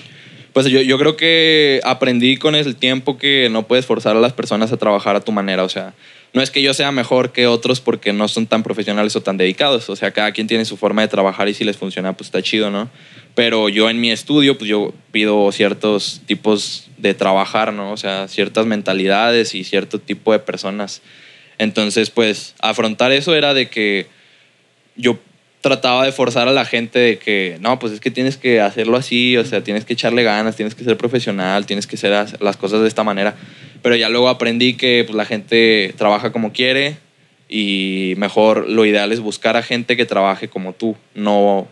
[0.52, 4.32] Pues yo, yo creo que aprendí con el tiempo que no puedes forzar a las
[4.32, 5.94] personas a trabajar a tu manera, o sea,
[6.32, 9.36] no es que yo sea mejor que otros porque no son tan profesionales o tan
[9.36, 12.28] dedicados, o sea, cada quien tiene su forma de trabajar y si les funciona, pues
[12.28, 12.88] está chido, ¿no?
[13.34, 17.92] Pero yo en mi estudio, pues yo pido ciertos tipos de trabajar, ¿no?
[17.92, 21.02] O sea, ciertas mentalidades y cierto tipo de personas.
[21.58, 24.06] Entonces, pues, afrontar eso era de que
[24.96, 25.18] yo
[25.60, 28.96] trataba de forzar a la gente de que, no, pues es que tienes que hacerlo
[28.96, 32.56] así, o sea, tienes que echarle ganas, tienes que ser profesional, tienes que hacer las
[32.56, 33.34] cosas de esta manera.
[33.82, 36.96] Pero ya luego aprendí que pues, la gente trabaja como quiere
[37.48, 41.68] y mejor lo ideal es buscar a gente que trabaje como tú, no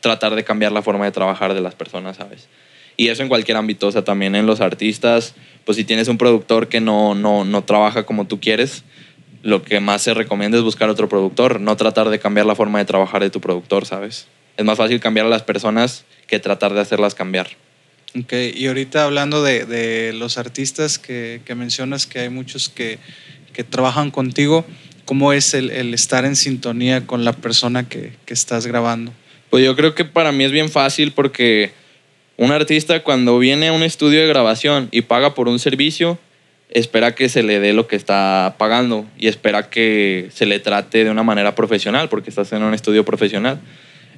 [0.00, 2.48] tratar de cambiar la forma de trabajar de las personas, ¿sabes?
[2.96, 6.18] Y eso en cualquier ámbito, o sea, también en los artistas, pues si tienes un
[6.18, 8.84] productor que no, no, no trabaja como tú quieres,
[9.42, 12.78] lo que más se recomienda es buscar otro productor, no tratar de cambiar la forma
[12.78, 14.26] de trabajar de tu productor, ¿sabes?
[14.56, 17.48] Es más fácil cambiar a las personas que tratar de hacerlas cambiar.
[18.18, 22.98] Ok, y ahorita hablando de, de los artistas que, que, mencionas, que hay muchos que,
[23.52, 24.64] que trabajan contigo,
[25.04, 29.12] ¿cómo es el, el, estar en sintonía con la persona que, que estás grabando?
[29.50, 31.72] Pues yo creo que para mí es bien fácil porque
[32.36, 36.18] un artista cuando viene a un estudio de grabación y paga por un servicio,
[36.70, 41.04] espera que se le dé lo que está pagando y espera que se le trate
[41.04, 43.58] de una manera profesional porque estás en un estudio profesional.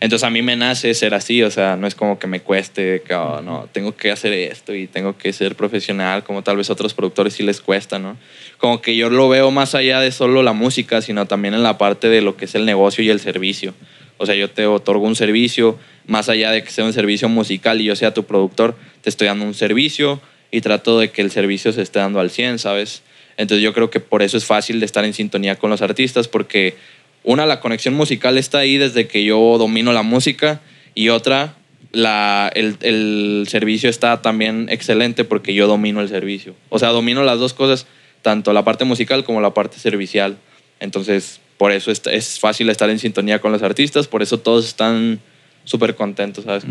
[0.00, 3.02] Entonces a mí me nace ser así, o sea, no es como que me cueste,
[3.04, 6.70] que oh, no, tengo que hacer esto y tengo que ser profesional, como tal vez
[6.70, 8.16] otros productores sí les cuesta, ¿no?
[8.58, 11.78] Como que yo lo veo más allá de solo la música, sino también en la
[11.78, 13.74] parte de lo que es el negocio y el servicio.
[14.18, 15.78] O sea, yo te otorgo un servicio,
[16.08, 19.28] más allá de que sea un servicio musical y yo sea tu productor, te estoy
[19.28, 23.02] dando un servicio y trato de que el servicio se esté dando al 100, ¿sabes?
[23.36, 26.26] Entonces yo creo que por eso es fácil de estar en sintonía con los artistas,
[26.26, 26.76] porque
[27.24, 30.62] una, la conexión musical está ahí desde que yo domino la música
[30.94, 31.54] y otra,
[31.92, 36.54] la, el, el servicio está también excelente porque yo domino el servicio.
[36.70, 37.86] O sea, domino las dos cosas,
[38.22, 40.38] tanto la parte musical como la parte servicial.
[40.80, 44.66] Entonces, por eso es, es fácil estar en sintonía con los artistas, por eso todos
[44.66, 45.20] están
[45.68, 46.64] súper contentos, ¿sabes?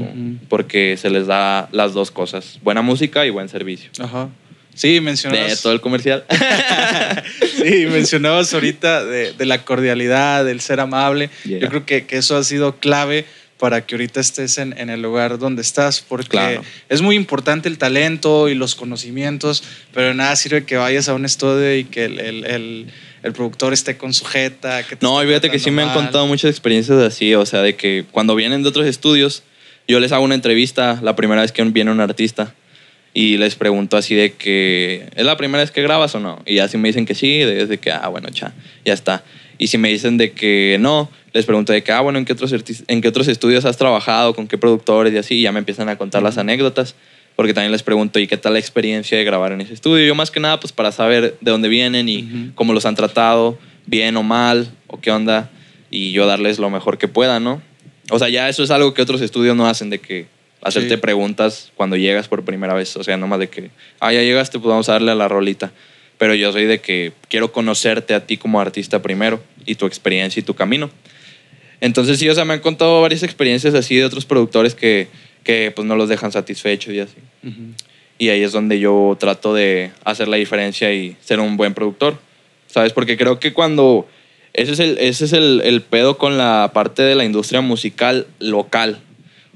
[0.50, 3.92] Porque se les da las dos cosas, buena música y buen servicio.
[4.00, 4.30] Ajá.
[4.74, 5.50] Sí, mencionabas.
[5.50, 6.24] De todo el comercial.
[7.42, 11.30] sí, mencionabas ahorita de, de, la cordialidad, del ser amable.
[11.46, 13.26] Yo creo que, que, eso ha sido clave
[13.60, 17.78] para que ahorita estés en, en el lugar donde estás, porque es muy importante el
[17.78, 22.20] talento y los conocimientos, pero nada sirve que vayas a un estudio y que el,
[22.20, 22.92] el
[23.24, 24.84] el productor esté con sujeta.
[24.84, 27.76] Que no, y fíjate que sí me han contado muchas experiencias así, o sea, de
[27.76, 29.44] que cuando vienen de otros estudios,
[29.88, 32.54] yo les hago una entrevista la primera vez que viene un artista
[33.14, 36.42] y les pregunto así de que, ¿es la primera vez que grabas o no?
[36.46, 38.54] Y así me dicen que sí, desde que, ah, bueno, ya,
[38.86, 39.24] ya está.
[39.58, 42.34] Y si me dicen de que no, les pregunto de que, ah, bueno, ¿en qué,
[42.34, 42.54] otros,
[42.88, 44.34] ¿en qué otros estudios has trabajado?
[44.34, 45.14] ¿Con qué productores?
[45.14, 46.96] Y así, y ya me empiezan a contar las anécdotas,
[47.36, 50.06] porque también les pregunto, ¿y qué tal la experiencia de grabar en ese estudio?
[50.06, 53.58] Yo más que nada, pues para saber de dónde vienen y cómo los han tratado,
[53.86, 55.50] bien o mal, o qué onda,
[55.90, 57.62] y yo darles lo mejor que pueda, ¿no?
[58.10, 60.28] O sea, ya eso es algo que otros estudios no hacen, de que
[60.62, 64.60] hacerte preguntas cuando llegas por primera vez, o sea, nomás de que, ah, ya llegaste,
[64.60, 65.72] pues vamos a darle a la rolita.
[66.18, 70.40] Pero yo soy de que quiero conocerte a ti como artista primero y tu experiencia
[70.40, 70.90] y tu camino.
[71.80, 75.08] Entonces sí, o sea, me han contado varias experiencias así de otros productores que,
[75.44, 77.16] que pues no los dejan satisfechos y así.
[78.18, 82.18] Y ahí es donde yo trato de hacer la diferencia y ser un buen productor,
[82.68, 82.94] ¿sabes?
[82.94, 84.08] Porque creo que cuando...
[84.54, 88.26] Ese es el, ese es el, el pedo con la parte de la industria musical
[88.40, 89.00] local.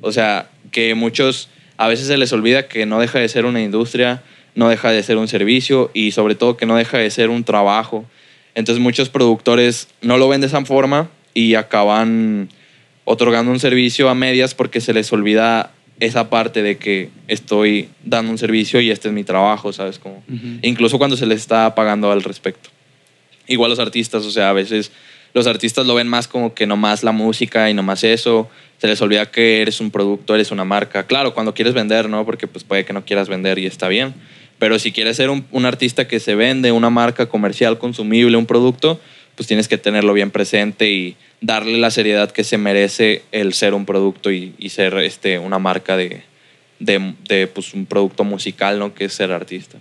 [0.02, 3.64] O sea, que muchos a veces se les olvida que no deja de ser una
[3.64, 4.22] industria,
[4.56, 7.44] no deja de ser un servicio y sobre todo que no deja de ser un
[7.44, 8.06] trabajo.
[8.56, 12.50] Entonces muchos productores no lo ven de esa forma y acaban
[13.06, 18.32] otorgando un servicio a medias porque se les olvida esa parte de que estoy dando
[18.32, 20.00] un servicio y este es mi trabajo, ¿sabes?
[20.00, 20.24] Como,
[20.64, 22.70] Incluso cuando se les está pagando al respecto.
[23.48, 24.92] Igual los artistas, o sea, a veces
[25.34, 28.50] los artistas lo ven más como que nomás la música y nomás eso.
[28.80, 31.06] Se les olvida que eres un producto, eres una marca.
[31.06, 32.26] Claro, cuando quieres vender, ¿no?
[32.26, 34.16] Porque pues puede que no quieras vender y está bien.
[34.62, 39.02] Pero si quieres ser un, artista que se vende, una marca comercial, consumible, un producto,
[39.34, 43.74] pues tienes que tenerlo bien presente y darle la seriedad que se merece el ser
[43.74, 46.22] un producto y, ser este, una marca de,
[46.78, 48.94] de, pues, un producto musical, ¿no?
[48.94, 49.80] Que es ser artista.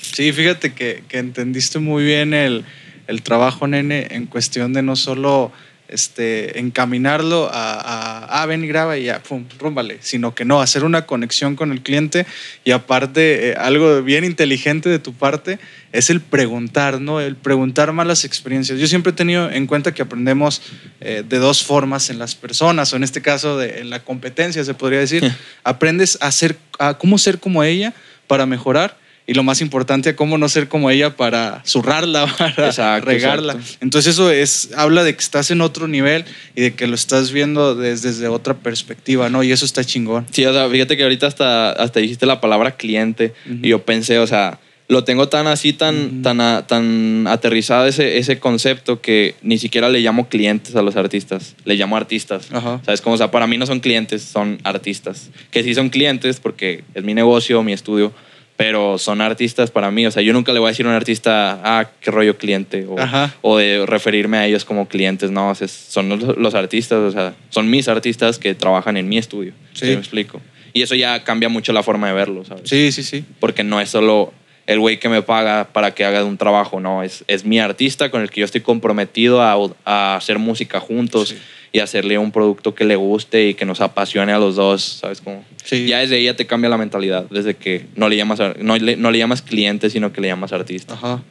[0.00, 2.62] Sí, fíjate que, que entendiste muy bien el,
[3.08, 5.50] el, trabajo, nene, en cuestión de no solo
[5.88, 10.60] este, encaminarlo a, a, ah, ven y graba y ya, pum, rúmbale, sino que no,
[10.60, 12.26] hacer una conexión con el cliente
[12.64, 15.58] y aparte eh, algo bien inteligente de tu parte
[15.92, 17.20] es el preguntar, ¿no?
[17.20, 18.78] El preguntar más las experiencias.
[18.78, 20.62] Yo siempre he tenido en cuenta que aprendemos
[21.00, 24.64] eh, de dos formas en las personas, o en este caso de, en la competencia,
[24.64, 25.30] se podría decir.
[25.62, 27.94] Aprendes a, ser, a cómo ser como ella
[28.26, 33.56] para mejorar y lo más importante, cómo no ser como ella para zurrarla, para regarla.
[33.80, 37.32] Entonces eso es, habla de que estás en otro nivel y de que lo estás
[37.32, 39.42] viendo desde, otra perspectiva, ¿no?
[39.42, 40.26] Y eso está chingón.
[40.30, 43.32] Sí, o sea, fíjate que ahorita hasta, hasta dijiste la palabra cliente
[43.62, 44.58] y yo pensé, o sea,
[44.88, 50.00] lo tengo tan así, tan, tan, tan aterrizado ese, ese concepto que ni siquiera le
[50.00, 52.48] llamo clientes a los artistas, le llamo artistas.
[52.84, 53.00] ¿Sabes?
[53.00, 55.30] Como, o sea, para mí no son clientes, son artistas.
[55.50, 58.12] Que sí son clientes porque es mi negocio, mi estudio,
[58.56, 60.06] pero son artistas para mí.
[60.06, 62.86] O sea, yo nunca le voy a decir a un artista, ah, qué rollo cliente,
[62.88, 62.96] o,
[63.42, 65.30] o de referirme a ellos como clientes.
[65.30, 69.52] No, son los, artistas, o sea, son mis artistas que trabajan en mi estudio.
[69.72, 69.86] Sí.
[69.86, 70.40] me explico?
[70.72, 72.68] Y eso ya cambia mucho la forma de verlo, ¿sabes?
[72.68, 73.24] Sí, sí, sí.
[73.40, 74.32] Porque no es solo
[74.66, 78.10] el güey que me paga para que haga un trabajo, no, es, es mi artista
[78.10, 81.34] con el que yo estoy comprometido a, a hacer música juntos
[81.72, 85.20] y hacerle un producto que le guste y que nos apasione a los dos, ¿sabes
[85.20, 85.44] cómo?
[85.64, 85.86] Sí.
[85.86, 88.96] Ya desde ahí ya te cambia la mentalidad, desde que no le llamas, no le,
[88.96, 90.94] no le llamas cliente, sino que le llamas artista.
[90.94, 91.22] Ajá.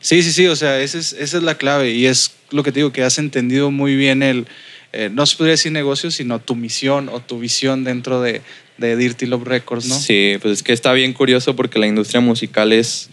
[0.00, 2.72] Sí, sí, sí, o sea, esa es, esa es la clave y es lo que
[2.72, 4.46] te digo, que has entendido muy bien el,
[4.92, 8.42] eh, no se podría decir negocio, sino tu misión o tu visión dentro de,
[8.80, 9.94] de Dirty Love Records, ¿no?
[9.94, 13.10] Sí, pues es que está bien curioso porque la industria musical es,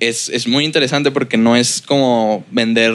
[0.00, 2.94] es, es muy interesante porque no es como vender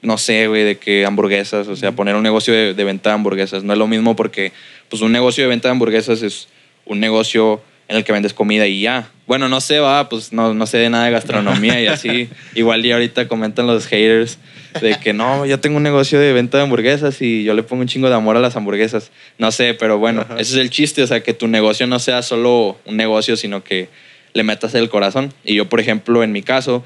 [0.00, 3.64] no sé, güey, de que hamburguesas, o sea, poner un negocio de, venta de hamburguesas.
[3.64, 4.52] No es lo mismo porque,
[4.88, 6.48] pues, un negocio de venta de hamburguesas es
[6.86, 9.10] un negocio en el que vendes comida y ya.
[9.26, 12.28] Bueno, no sé, va, pues no, no sé de nada de gastronomía y así.
[12.54, 14.38] Igual y ahorita comentan los haters
[14.80, 17.82] de que no, yo tengo un negocio de venta de hamburguesas y yo le pongo
[17.82, 19.10] un chingo de amor a las hamburguesas.
[19.38, 22.22] No sé, pero bueno, ese es el chiste, o sea, que tu negocio no sea
[22.22, 23.88] solo un negocio, sino que
[24.34, 25.32] le metas el corazón.
[25.44, 26.84] Y yo, por ejemplo, en mi caso,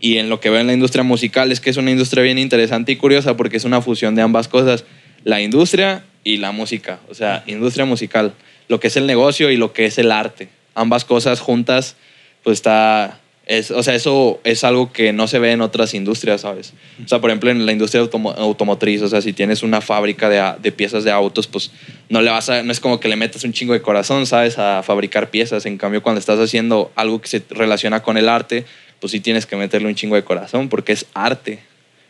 [0.00, 2.38] y en lo que veo en la industria musical es que es una industria bien
[2.38, 4.84] interesante y curiosa porque es una fusión de ambas cosas,
[5.24, 8.34] la industria y la música, o sea, industria musical,
[8.68, 10.48] lo que es el negocio y lo que es el arte.
[10.74, 11.96] Ambas cosas juntas,
[12.42, 16.42] pues está, es, o sea, eso es algo que no se ve en otras industrias,
[16.42, 16.74] ¿sabes?
[17.04, 18.02] O sea, por ejemplo, en la industria
[18.36, 21.72] automotriz, o sea, si tienes una fábrica de, de, piezas de autos, pues
[22.08, 24.58] no le vas a, no es como que le metas un chingo de corazón, ¿sabes?
[24.58, 25.66] A fabricar piezas.
[25.66, 28.64] En cambio, cuando estás haciendo algo que se relaciona con el arte,
[29.00, 31.58] pues sí tienes que meterle un chingo de corazón porque es arte.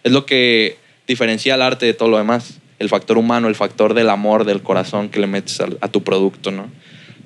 [0.05, 2.61] Es lo que diferencia el arte de todo lo demás.
[2.83, 6.51] El factor humano, el factor del amor, del corazón que le metes a, tu producto,
[6.51, 6.69] ¿no?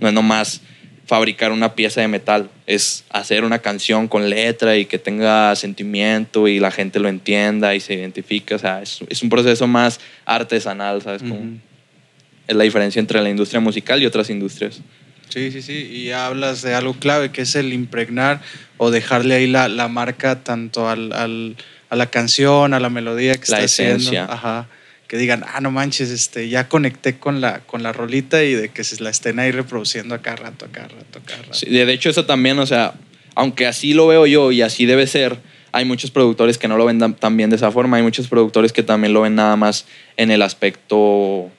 [0.01, 0.61] No es nomás
[1.07, 6.47] fabricar una pieza de metal, es hacer una canción con letra y que tenga sentimiento
[6.47, 8.55] y la gente lo entienda y se identifique.
[8.55, 11.23] O sea, es, un proceso más artesanal, ¿sabes?
[12.47, 14.83] Es la diferencia entre la industria musical y otras industrias.
[15.31, 15.73] Sí, sí, sí.
[15.73, 18.43] Y hablas de algo clave que es el impregnar
[18.77, 21.57] o dejarle ahí la, la marca tanto al, al,
[21.89, 24.11] a la canción, a la melodía que está haciendo.
[24.29, 24.69] Ajá.
[25.09, 28.71] Que digan, ah, no manches, este, ya conecté con la, con la rolita y de
[28.71, 31.59] que se la estén ahí reproduciendo a cada rato, a cada rato, a cada rato.
[31.67, 32.95] De hecho, eso también, o sea,
[33.35, 35.39] aunque así lo veo yo y así debe ser,
[35.73, 38.73] hay muchos productores que no lo ven tan bien de esa forma, hay muchos productores
[38.73, 41.51] que también lo ven nada más en el aspecto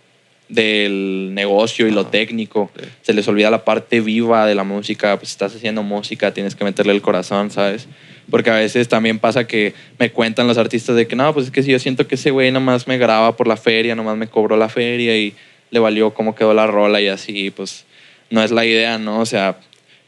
[0.49, 2.71] del negocio y lo técnico.
[3.01, 6.63] Se les olvida la parte viva de la música, pues estás haciendo música, tienes que
[6.63, 7.87] meterle el corazón, ¿sabes?
[8.29, 11.51] Porque a veces también pasa que me cuentan los artistas de que no, pues es
[11.51, 14.27] que si yo siento que ese güey nomás me graba por la feria, nomás me
[14.27, 15.33] cobró la feria y
[15.71, 17.85] le valió cómo quedó la rola y así, pues
[18.29, 19.19] no es la idea, ¿no?
[19.19, 19.59] O sea,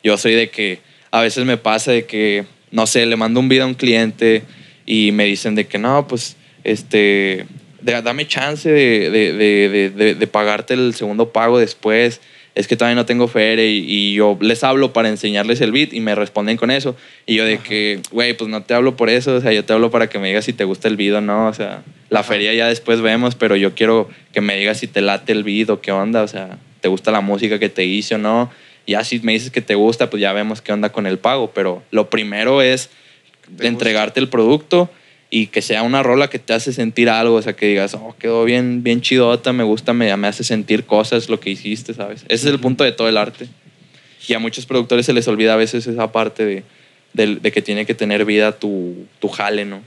[0.03, 0.79] yo soy de que
[1.11, 4.43] a veces me pasa de que no sé, le mando un video a un cliente
[4.85, 7.45] y me dicen de que no, pues, este,
[7.81, 12.21] dame chance de, pagarte el segundo pago después.
[12.55, 16.01] Es que todavía no tengo feria y, yo les hablo para enseñarles el beat y
[16.01, 16.95] me responden con eso.
[17.25, 19.71] Y yo de que, güey, pues no te hablo por eso, o sea, yo te
[19.71, 22.23] hablo para que me digas si te gusta el beat o no, o sea, la
[22.23, 25.69] feria ya después vemos, pero yo quiero que me digas si te late el beat
[25.69, 28.49] o qué onda, o sea, te gusta la música que te hice o no
[28.89, 31.51] ya si me dices que te gusta, pues ya vemos qué onda con el pago.
[31.53, 32.89] Pero lo primero es
[33.59, 34.89] entregarte el producto
[35.29, 38.15] y que sea una rola que te hace sentir algo, o sea, que digas, oh,
[38.17, 42.23] quedó bien, bien chidota, me gusta, me, me hace sentir cosas lo que hiciste, ¿sabes?
[42.23, 43.47] Ese es el punto de todo el arte.
[44.27, 46.63] Y a muchos productores se les olvida a veces esa parte de,
[47.13, 49.81] de, que tiene que tener vida tu, tu jale, ¿no?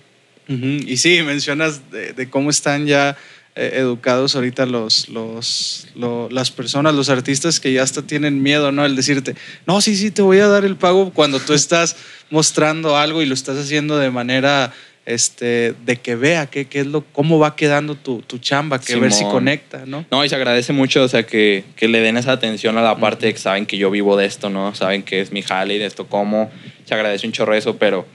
[0.48, 3.16] Y sí, mencionas de, de cómo están ya
[3.55, 5.87] eh, educados ahorita los, los,
[6.31, 8.87] las personas, los artistas que ya hasta tienen miedo, ¿no?
[8.87, 9.35] El decirte,
[9.66, 11.96] no, sí, sí, te voy a dar el pago cuando tú estás
[12.31, 14.72] mostrando algo y lo estás haciendo de manera
[15.04, 18.96] este, de que vea qué, qué es lo, cómo va quedando tu, tu chamba, que
[18.96, 20.04] ver si conecta, ¿no?
[20.10, 22.96] No, y se agradece mucho, o sea, que, que le den esa atención a la
[22.98, 24.74] parte de que saben que yo vivo de esto, ¿no?
[24.74, 26.50] Saben que es mi jale y de esto como,
[26.84, 28.06] se agradece un chorro eso, pero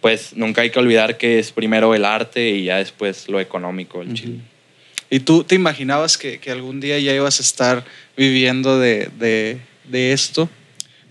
[0.00, 4.02] pues nunca hay que olvidar que es primero el arte y ya después lo económico,
[4.02, 4.38] el chile.
[5.08, 7.84] ¿Y tú te imaginabas que, que algún día ya ibas a estar
[8.16, 10.48] viviendo de, de, de, esto?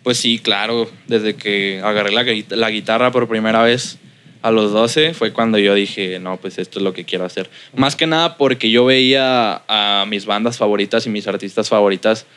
[0.04, 0.90] Pues sí, claro.
[1.08, 3.98] Desde que agarré la, la, guitarra por primera vez
[4.46, 7.50] a los 12 fue cuando yo dije, no, pues esto es lo que quiero hacer.
[7.76, 12.28] Más que nada porque yo veía a mis bandas favoritas y mis artistas favoritas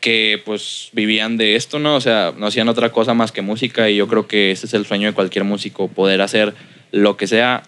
[0.00, 1.96] que pues vivían de esto, ¿no?
[1.96, 4.72] O sea, no hacían otra cosa más que música y yo creo que ese es
[4.72, 6.54] el sueño de cualquier músico, poder hacer
[6.90, 7.62] lo que sea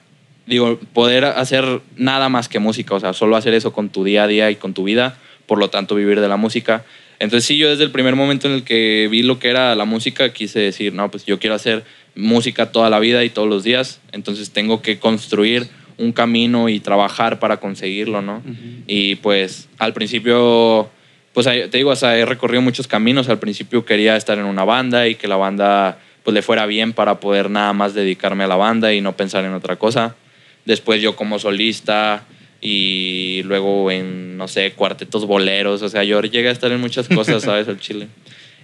[0.46, 4.22] digo, poder hacer nada más que música, o sea, solo hacer eso con tu día
[4.22, 6.86] a día y con tu vida, por lo tanto vivir de la música.
[7.20, 9.84] Entonces sí, yo desde el primer momento en el que vi lo que era la
[9.84, 13.64] música, quise decir, no, pues yo quiero hacer música toda la vida y todos los
[13.64, 15.68] días, entonces tengo que construir
[15.98, 18.42] un camino y trabajar para conseguirlo, ¿no?
[18.86, 20.88] Y pues al principio,
[21.34, 24.64] pues te digo, o sea, he recorrido muchos caminos, al principio quería estar en una
[24.64, 28.46] banda y que la banda pues le fuera bien para poder nada más dedicarme a
[28.46, 30.16] la banda y no pensar en otra cosa
[30.64, 32.24] después yo como solista
[32.60, 37.08] y luego en, no sé, cuartetos boleros, o sea, yo llegué a estar en muchas
[37.08, 37.68] cosas, ¿sabes?
[37.68, 38.08] El Chile.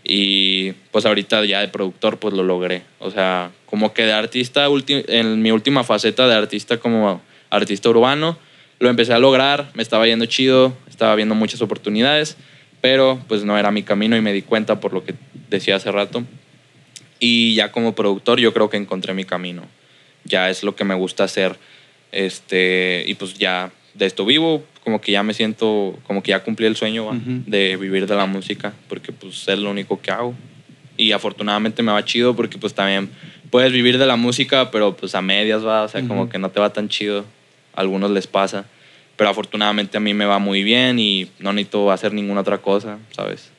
[0.09, 2.83] Y pues ahorita ya de productor pues lo logré.
[3.01, 8.39] O sea, como que de artista, en mi última faceta de artista como artista urbano,
[8.79, 12.37] lo empecé a lograr, me estaba yendo chido, estaba viendo muchas oportunidades,
[12.81, 15.15] pero pues no era mi camino y me di cuenta por lo que
[15.51, 16.23] decía hace rato.
[17.19, 19.63] Y ya como productor yo creo que encontré mi camino.
[20.23, 21.57] Ya es lo que me gusta hacer
[22.13, 26.45] este, y pues ya de esto vivo, como que ya me siento, como que ya
[26.45, 27.11] cumplí el sueño
[27.45, 30.33] de vivir de la música, porque pues es lo único que hago.
[30.97, 33.11] Y afortunadamente me va chido porque pues también
[33.51, 36.53] puedes vivir de la música, pero pues a medias va, o sea, como que no
[36.53, 37.25] te va tan chido.
[37.75, 38.67] A algunos les pasa.
[39.17, 42.99] Pero afortunadamente a mí me va muy bien y no necesito hacer ninguna otra cosa,
[43.11, 43.51] ¿sabes?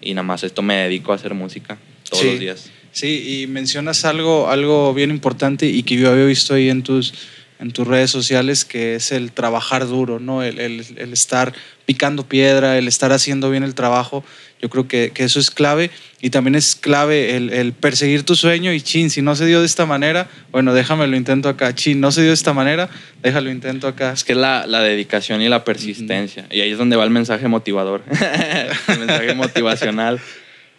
[0.00, 1.78] Y nada más esto me dedico a hacer música
[2.10, 2.72] todos los días.
[2.90, 7.14] Sí, y mencionas algo, algo bien importante y que yo había visto ahí en tus
[7.58, 10.42] en tus redes sociales, que es el trabajar duro, ¿no?
[10.42, 11.54] El, el, estar
[11.86, 14.24] picando piedra, el estar haciendo bien el trabajo.
[14.60, 15.90] Yo creo que, que eso es clave
[16.20, 19.60] y también es clave el, el, perseguir tu sueño y chin, si no se dio
[19.60, 21.74] de esta manera, bueno, déjame lo intento acá.
[21.74, 22.90] Chin, no se dio de esta manera,
[23.22, 24.12] déjalo intento acá.
[24.12, 26.46] Es que es la, la dedicación y la persistencia.
[26.50, 28.02] Y ahí es donde va el mensaje motivador,
[28.88, 30.20] el mensaje motivacional.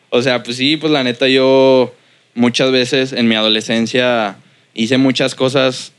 [0.09, 1.93] O sea, pues sí, pues la neta yo
[2.33, 4.37] muchas veces en mi adolescencia
[4.73, 5.91] hice muchas cosas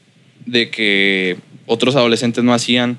[0.49, 1.37] de que
[1.67, 2.99] otros adolescentes no hacían,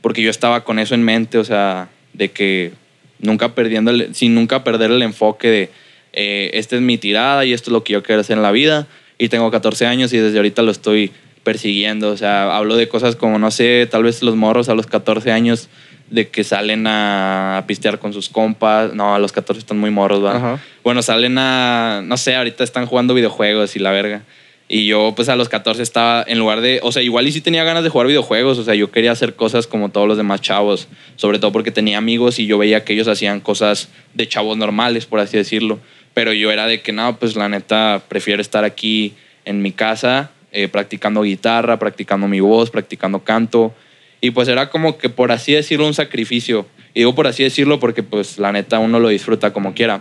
[0.00, 2.72] porque yo estaba con eso en mente, o sea, de que
[3.20, 5.70] nunca perdiendo, sin nunca perder el enfoque de,
[6.12, 8.50] eh, esta es mi tirada y esto es lo que yo quiero hacer en la
[8.50, 11.12] vida, y tengo 14 años y desde ahorita lo estoy
[11.44, 14.86] persiguiendo, o sea, hablo de cosas como, no sé, tal vez los morros a los
[14.86, 15.68] 14 años
[16.10, 18.94] de que salen a, pistear con sus compas.
[18.94, 20.58] No, a los 14 están muy morros, ¿va?
[20.82, 24.22] Bueno, salen a, no sé, ahorita están jugando videojuegos y la verga.
[24.70, 27.40] Y yo, pues a los 14 estaba en lugar de, o sea, igual y sí
[27.40, 30.42] tenía ganas de jugar videojuegos, o sea, yo quería hacer cosas como todos los demás
[30.42, 34.58] chavos, sobre todo porque tenía amigos y yo veía que ellos hacían cosas de chavos
[34.58, 35.78] normales, por así decirlo.
[36.12, 39.14] Pero yo era de que, no, pues la neta, prefiero estar aquí
[39.46, 43.72] en mi casa, eh, practicando guitarra, practicando mi voz, practicando canto.
[44.20, 46.66] Y pues era como que, por así decirlo, un sacrificio.
[46.92, 50.00] Y digo por así decirlo porque, pues, la neta, uno lo disfruta como quiera.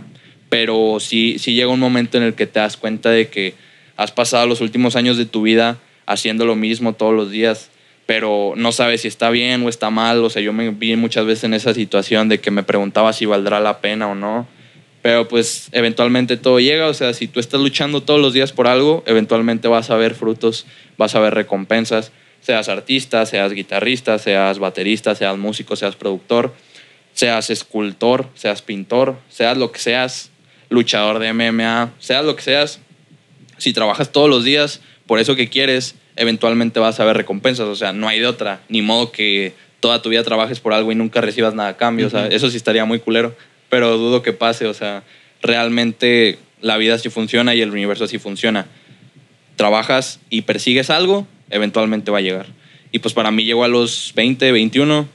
[0.50, 3.54] Pero sí, sí llega un momento en el que te das cuenta de que
[3.98, 7.70] has pasado los últimos años de tu vida haciendo lo mismo todos los días,
[8.06, 10.24] pero no sabes si está bien o está mal.
[10.24, 13.26] O sea, yo me vi muchas veces en esa situación de que me preguntaba si
[13.26, 14.48] valdrá la pena o no.
[15.02, 18.68] Pero pues eventualmente todo llega, o sea, si tú estás luchando todos los días por
[18.68, 20.66] algo, eventualmente vas a ver frutos,
[20.98, 26.54] vas a ver recompensas, seas artista, seas guitarrista, seas baterista, seas músico, seas productor,
[27.14, 30.32] seas escultor, seas pintor, seas lo que seas,
[30.70, 32.80] luchador de MMA, seas lo que seas,
[33.58, 37.68] si trabajas todos los días por eso que quieres, eventualmente vas a ver recompensas.
[37.68, 38.62] O sea, no hay de otra.
[38.68, 42.08] Ni modo que toda tu vida trabajes por algo y nunca recibas nada a cambio.
[42.08, 43.36] o sea, eso sí estaría muy culero.
[43.70, 44.68] Pero dudo que pase.
[44.68, 45.04] O sea,
[45.42, 48.68] realmente la vida sí funciona y el universo sí funciona.
[49.56, 52.48] Trabajas y persigues algo, eventualmente va a llegar.
[52.92, 55.08] Y pues para mí llegó a los 20, 21,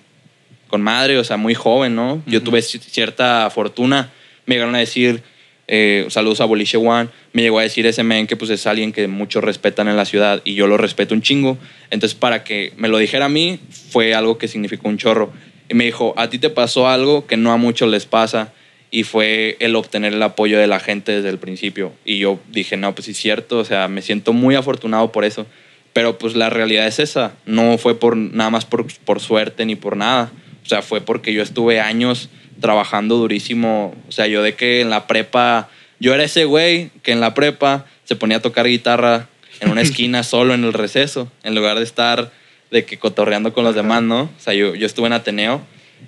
[0.69, 2.23] con madre, o sea, muy joven, ¿no?
[2.27, 4.11] Yo tuve cierta fortuna.
[4.47, 5.23] Me llegaron a decir,
[5.69, 8.93] eh, saludos a Boliche One, me llegó a decir ese men que pues es alguien
[8.93, 11.59] que muchos respetan en la ciudad y yo lo respeto un chingo.
[11.91, 13.59] Entonces para que me lo dijera a mí
[13.91, 15.33] fue algo que significó un chorro.
[15.69, 18.53] Y me dijo, a ti te pasó algo que no a muchos les pasa
[18.91, 21.93] y fue el obtener el apoyo de la gente desde el principio.
[22.05, 25.25] Y yo dije, no, pues sí es cierto, o sea, me siento muy afortunado por
[25.25, 25.47] eso.
[25.95, 29.77] Pero pues la realidad es esa, no fue por nada más por, por suerte ni
[29.77, 30.31] por nada.
[30.63, 32.29] O sea, fue porque yo estuve años
[32.63, 33.95] trabajando durísimo.
[34.09, 35.69] O sea, yo de que en la prepa,
[36.01, 39.29] yo era ese güey que en la prepa se ponía a tocar guitarra
[39.61, 42.33] en una esquina solo en el receso, en lugar de estar
[42.71, 44.23] de que cotorreando con los demás, ¿no?
[44.23, 45.61] O sea, yo, yo estuve en Ateneo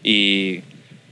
[0.03, 0.61] y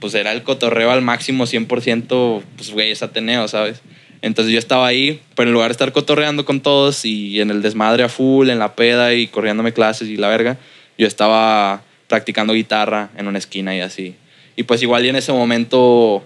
[0.00, 3.82] pues era el cotorreo al máximo 100%, pues güey, es Ateneo, ¿sabes?
[4.22, 7.60] Entonces yo estaba ahí, pero en lugar de estar cotorreando con todos y en el
[7.60, 10.56] desmadre a full, en la peda y corriéndome clases y la verga,
[10.96, 14.14] yo estaba practicando guitarra en una esquina y así.
[14.56, 16.22] Y pues igual y en ese momento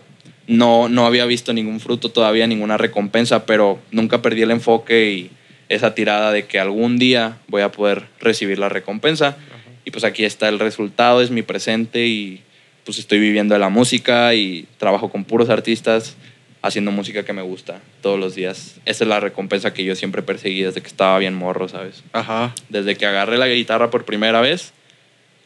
[0.46, 5.30] no, no había visto ningún fruto todavía, ninguna recompensa, pero nunca perdí el enfoque y
[5.68, 9.36] esa tirada de que algún día voy a poder recibir la recompensa.
[9.84, 12.42] Y pues aquí está el resultado, es mi presente y
[12.84, 16.16] pues estoy viviendo de la música y trabajo con puros artistas
[16.62, 18.76] haciendo música que me gusta todos los días.
[18.84, 22.02] Esa es la recompensa que yo siempre perseguí desde que estaba bien morro, ¿sabes?
[22.12, 22.54] Ajá.
[22.68, 24.72] Desde que agarré la guitarra por primera vez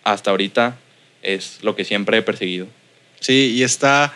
[0.04, 0.76] hasta ahorita
[1.22, 2.66] es lo que siempre he perseguido.
[3.20, 4.14] Sí, y está,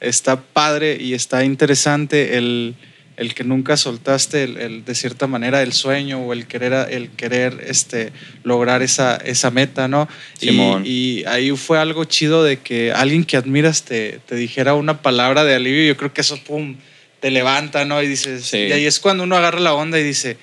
[0.00, 2.74] está padre y está interesante el,
[3.16, 7.64] el que nunca soltaste el, de cierta manera el sueño o el querer, el querer
[7.66, 8.12] este,
[8.44, 10.08] lograr esa, esa meta, ¿no?
[10.40, 10.50] Y,
[10.84, 15.44] y, ahí fue algo chido de que alguien que admiras te, te, dijera una palabra
[15.44, 15.86] de alivio.
[15.86, 16.76] Yo creo que eso, pum,
[17.20, 18.02] te levanta, ¿no?
[18.02, 20.36] Y dices, y ahí es cuando uno agarra la onda y dice,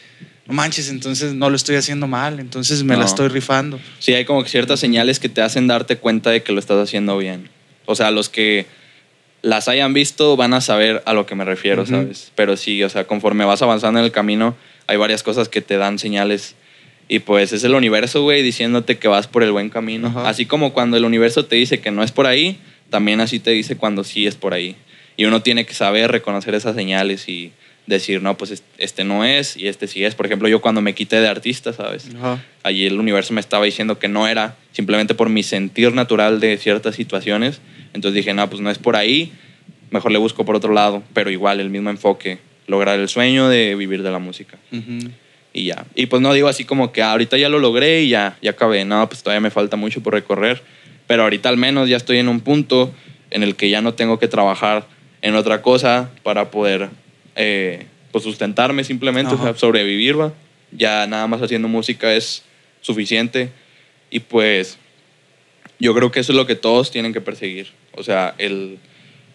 [0.53, 3.79] no manches, entonces no lo estoy haciendo mal, entonces me la estoy rifando.
[3.97, 7.17] Sí, hay como ciertas señales que te hacen darte cuenta de que lo estás haciendo
[7.17, 7.49] bien.
[7.85, 8.67] O sea, los que
[9.41, 12.31] las hayan visto van a saber a lo que me refiero, ¿sabes?
[12.35, 15.77] Pero sí, o sea, conforme vas avanzando en el camino, hay varias cosas que te
[15.77, 16.55] dan señales.
[17.09, 20.13] Y pues es el universo, güey, diciéndote que vas por el buen camino.
[20.23, 22.59] Así como cuando el universo te dice que no es por ahí,
[22.91, 24.75] también así te dice cuando sí es por ahí.
[25.17, 27.51] Y uno tiene que saber reconocer esas señales y
[27.87, 30.15] decir, no, pues este no es y este sí es.
[30.15, 32.07] Por ejemplo, yo cuando me quité de artista, ¿sabes?
[32.63, 36.57] Allí el universo me estaba diciendo que no era, simplemente por mi sentir natural de
[36.57, 37.59] ciertas situaciones.
[37.93, 39.31] Entonces dije, no, pues no es por ahí,
[39.91, 43.75] mejor le busco por otro lado, pero igual el mismo enfoque, lograr el sueño de
[43.75, 44.57] vivir de la música.
[45.53, 45.85] Y ya.
[45.93, 48.85] Y pues no digo así como que ahorita ya lo logré y ya, ya acabé.
[48.85, 50.63] No, pues todavía me falta mucho por recorrer.
[51.05, 52.91] Pero ahorita al menos ya estoy en un punto
[53.29, 54.87] en el que ya no tengo que trabajar
[55.21, 56.89] en otra cosa para poder
[57.35, 60.33] eh, pues sustentarme simplemente, sobrevivir, ¿va?
[60.71, 62.43] Ya nada más haciendo música es
[62.81, 63.49] suficiente.
[64.09, 64.77] Y pues
[65.79, 67.71] yo creo que eso es lo que todos tienen que perseguir.
[67.95, 68.77] O sea, el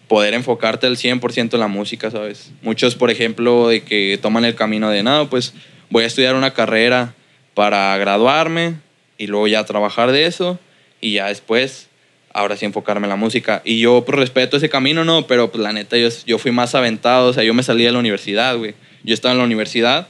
[0.07, 2.51] poder enfocarte al 100% en la música, ¿sabes?
[2.61, 5.53] Muchos, por ejemplo, de que toman el camino de, nada, pues
[5.89, 7.13] voy a estudiar una carrera
[7.53, 8.75] para graduarme
[9.17, 10.57] y luego ya trabajar de eso
[11.01, 11.88] y ya después
[12.33, 13.61] ahora sí enfocarme en la música.
[13.65, 17.29] Y yo, respeto ese camino, no, pero pues la neta, yo, yo fui más aventado,
[17.29, 18.75] o sea, yo me salí de la universidad, güey.
[19.03, 20.07] Yo estaba en la universidad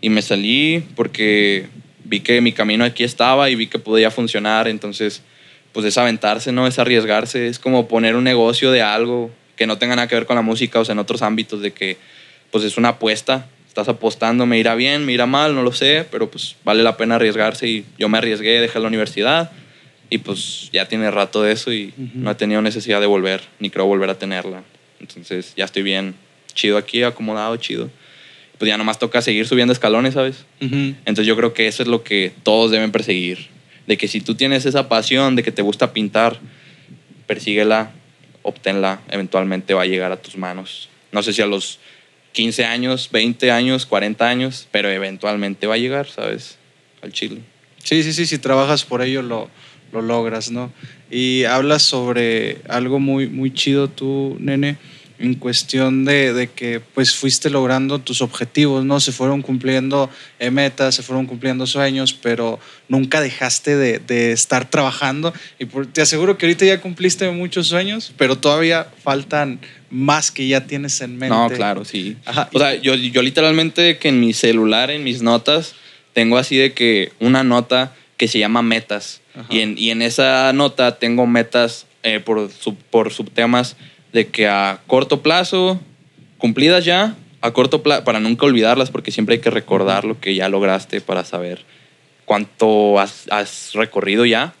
[0.00, 1.66] y me salí porque
[2.04, 5.22] vi que mi camino aquí estaba y vi que podía funcionar, entonces,
[5.72, 6.66] pues es aventarse, ¿no?
[6.66, 10.26] Es arriesgarse, es como poner un negocio de algo que no tenga nada que ver
[10.26, 11.96] con la música, o sea, en otros ámbitos de que,
[12.50, 16.06] pues es una apuesta, estás apostando, me irá bien, me irá mal, no lo sé,
[16.10, 19.52] pero pues vale la pena arriesgarse y yo me arriesgué, dejé la universidad
[20.12, 23.70] y pues ya tiene rato de eso y no he tenido necesidad de volver, ni
[23.70, 24.62] creo volver a tenerla.
[25.00, 26.14] Entonces ya estoy bien,
[26.52, 27.88] chido aquí, acomodado, chido.
[28.58, 30.44] Pues ya nomás toca seguir subiendo escalones, ¿sabes?
[30.60, 33.46] Entonces yo creo que eso es lo que todos deben perseguir.
[33.86, 36.38] De que si tú tienes esa pasión de que te gusta pintar,
[37.26, 37.92] persíguela,
[38.42, 40.90] obténla, eventualmente va a llegar a tus manos.
[41.10, 41.78] No sé si a los
[42.32, 46.58] 15 años, 20 años, 40 años, pero eventualmente va a llegar, ¿sabes?
[47.00, 47.40] Al Chile.
[47.82, 49.50] Sí, sí, sí, si trabajas por ello lo,
[49.92, 50.72] lo logras, ¿no?
[51.10, 54.78] Y hablas sobre algo muy, muy chido tú, nene,
[55.18, 58.98] en cuestión de, de, que pues fuiste logrando tus objetivos, ¿no?
[58.98, 64.68] Se fueron cumpliendo eh, metas, se fueron cumpliendo sueños, pero nunca dejaste de, de estar
[64.68, 65.32] trabajando.
[65.60, 70.66] Y te aseguro que ahorita ya cumpliste muchos sueños, pero todavía faltan más que ya
[70.66, 71.36] tienes en mente.
[71.36, 72.16] No, claro, sí.
[72.52, 75.76] O sea, yo, yo literalmente que en mi celular, en mis notas,
[76.14, 79.20] tengo así de que una nota que se llama metas.
[79.50, 82.48] Y en, y en, esa nota tengo metas eh, por,
[82.88, 83.76] por subtemas
[84.12, 85.80] de que a corto plazo,
[86.38, 90.36] cumplidas ya, a corto plazo, para nunca olvidarlas, porque siempre hay que recordar lo que
[90.36, 91.64] ya lograste para saber
[92.24, 94.54] cuánto has, has recorrido ya.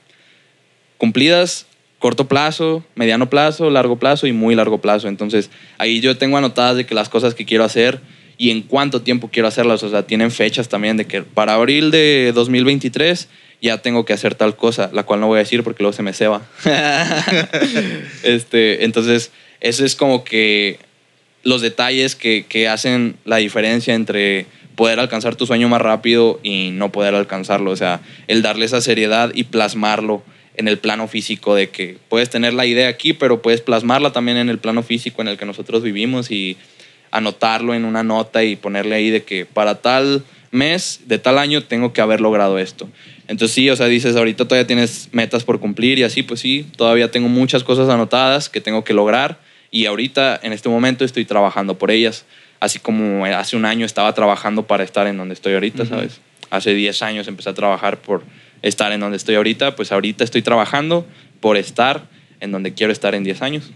[0.98, 1.68] Cumplidas,
[2.00, 5.06] corto plazo, mediano plazo, largo plazo y muy largo plazo.
[5.06, 8.00] Entonces, ahí yo tengo anotadas de que las cosas que quiero hacer
[8.38, 9.84] y en cuánto tiempo quiero hacerlas.
[9.84, 13.28] O sea, tienen fechas también de que para abril de 2023
[13.62, 16.02] ya tengo que hacer tal cosa, la cual no voy a decir porque luego se
[16.02, 16.42] me ceba.
[18.24, 20.80] este, entonces, eso es como que
[21.44, 26.70] los detalles que, que, hacen la diferencia entre poder alcanzar tu sueño más rápido y
[26.72, 27.70] no poder alcanzarlo.
[27.70, 30.24] O sea, el darle esa seriedad y plasmarlo
[30.56, 34.38] en el plano físico de que puedes tener la idea aquí, pero puedes plasmarla también
[34.38, 36.56] en el plano físico en el que nosotros vivimos y
[37.12, 41.62] anotarlo en una nota y ponerle ahí de que para tal mes de tal año
[41.62, 42.88] tengo que haber logrado esto.
[43.28, 46.66] Entonces sí, o sea, dices, ahorita todavía tienes metas por cumplir y así, pues sí,
[46.76, 49.38] todavía tengo muchas cosas anotadas que tengo que lograr
[49.70, 52.24] y ahorita en este momento estoy trabajando por ellas,
[52.60, 56.20] así como hace un año estaba trabajando para estar en donde estoy ahorita, ¿sabes?
[56.50, 58.22] Hace 10 años empecé a trabajar por
[58.60, 61.06] estar en donde estoy ahorita, pues ahorita estoy trabajando
[61.40, 62.08] por estar
[62.40, 63.70] en donde quiero estar en 10 años,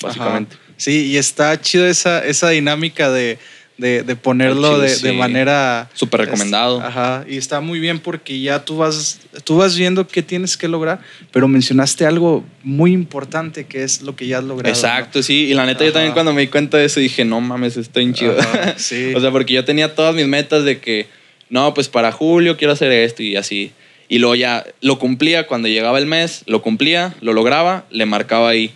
[0.00, 0.56] básicamente.
[0.76, 3.38] Sí, y está chido esa, esa dinámica de
[3.82, 5.90] de, ponerlo de, manera...
[5.94, 6.80] Súper recomendado.
[6.80, 10.68] ajá, y está muy bien porque ya tú vas, tú vas viendo qué tienes que
[10.68, 11.00] lograr,
[11.32, 14.72] pero mencionaste algo muy importante que es lo que ya has logrado.
[14.72, 17.40] Exacto, sí, y la neta yo también cuando me di cuenta de eso dije, no
[17.40, 18.36] mames, estoy chido.
[18.76, 19.12] sí.
[19.14, 21.08] o sea, porque yo tenía todas mis metas de que,
[21.50, 23.72] no, pues para julio quiero hacer esto y así.
[24.08, 28.50] Y luego ya lo cumplía cuando llegaba el mes, lo cumplía, lo lograba, le marcaba
[28.50, 28.72] ahí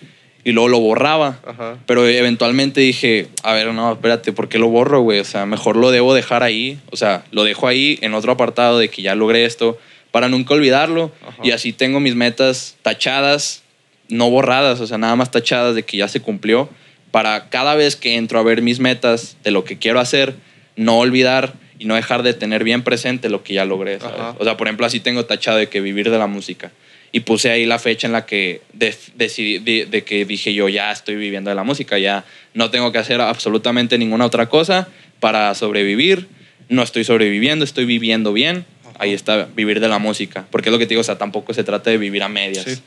[0.47, 1.41] y luego lo borraba.
[1.87, 5.19] Pero eventualmente dije, a ver, no, espérate, ¿por qué lo borro, güey?
[5.19, 6.79] O sea, mejor lo debo dejar ahí.
[6.93, 9.77] O sea, lo dejo ahí en otro apartado de que ya logré esto
[10.13, 11.11] para nunca olvidarlo.
[11.43, 13.65] Y así tengo mis metas tachadas,
[14.09, 16.69] no borradas, o sea, nada más tachadas de que ya se cumplió.
[17.11, 20.37] Para cada vez que entro a ver mis metas de lo que quiero hacer,
[20.77, 23.99] no olvidar y no dejar de tener bien presente lo que ya logré.
[24.39, 26.71] O sea, por ejemplo, así tengo tachado de que vivir de la música
[27.13, 31.17] y puse ahí la fecha en la que decidí de, que dije yo ya estoy
[31.17, 34.89] viviendo de la música, ya no tengo que hacer absolutamente ninguna otra cosa
[35.21, 36.29] para sobrevivir,
[36.69, 38.65] no estoy sobreviviendo, estoy viviendo bien,
[38.99, 41.55] ahí está vivir de la música, porque es lo que te digo, o sea, tampoco
[41.55, 42.83] se trata de vivir a medias.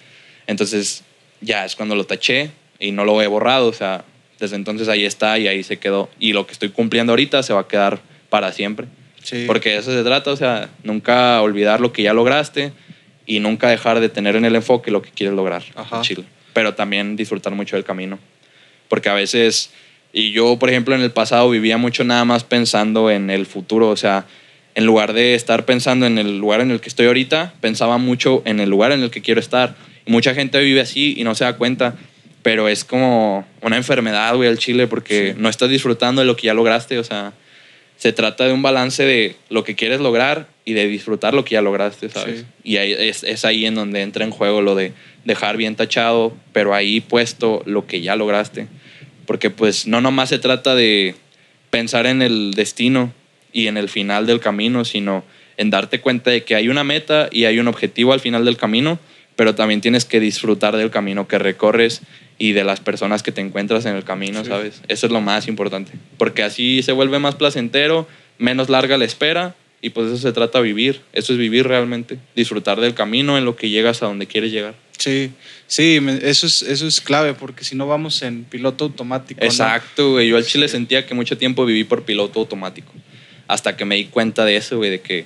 [0.47, 1.03] Entonces
[1.41, 4.03] ya es cuando lo taché y no lo he borrado, o sea,
[4.39, 6.09] desde entonces ahí está y ahí se quedó.
[6.19, 7.99] Y lo que estoy cumpliendo ahorita se va a quedar
[8.29, 8.87] para siempre.
[9.47, 12.71] Porque eso se trata, o sea, nunca olvidar lo que ya lograste,
[13.29, 15.61] y nunca dejar de tener en el enfoque lo que quieres lograr
[15.91, 16.23] en Chile.
[16.53, 18.17] Pero también disfrutar mucho del camino.
[18.87, 19.69] Porque a veces,
[20.11, 23.89] y yo por ejemplo en el pasado vivía mucho nada más pensando en el futuro,
[23.89, 24.25] o sea,
[24.73, 28.41] en lugar de estar pensando en el lugar en el que estoy ahorita, pensaba mucho
[28.45, 29.75] en el lugar en el que quiero estar.
[30.07, 31.97] Y mucha gente vive así y no se da cuenta,
[32.41, 36.47] pero es como una enfermedad, güey, al Chile, porque no estás disfrutando de lo que
[36.47, 37.33] ya lograste, o sea,
[37.95, 41.53] se trata de un balance de lo que quieres lograr y de disfrutar lo que
[41.53, 42.45] ya lograste, ¿sabes?
[42.63, 44.93] Y ahí, es, es, ahí en donde entra en juego lo de
[45.25, 48.67] dejar bien tachado, pero ahí puesto lo que ya lograste.
[49.25, 51.15] Porque pues no nomás se trata de
[51.71, 53.11] pensar en el destino
[53.51, 55.23] y en el final del camino, sino
[55.57, 58.55] en darte cuenta de que hay una meta y hay un objetivo al final del
[58.55, 58.99] camino,
[59.35, 62.01] pero también tienes que disfrutar del camino que recorres
[62.37, 64.83] y de las personas que te encuentras en el camino, ¿sabes?
[64.87, 68.07] Eso es lo más importante, porque así se vuelve más placentero,
[68.37, 72.19] menos larga la espera y pues eso se trata de vivir, eso es vivir realmente,
[72.35, 74.75] disfrutar del camino en lo que llegas a donde quieres llegar.
[74.97, 75.31] Sí,
[75.65, 79.41] sí, eso es, eso es clave porque si no vamos en piloto automático.
[79.41, 80.27] Exacto, güey.
[80.27, 82.91] Yo al chile sentía que mucho tiempo viví por piloto automático.
[83.47, 85.25] hasta que me di cuenta de eso, güey, de que,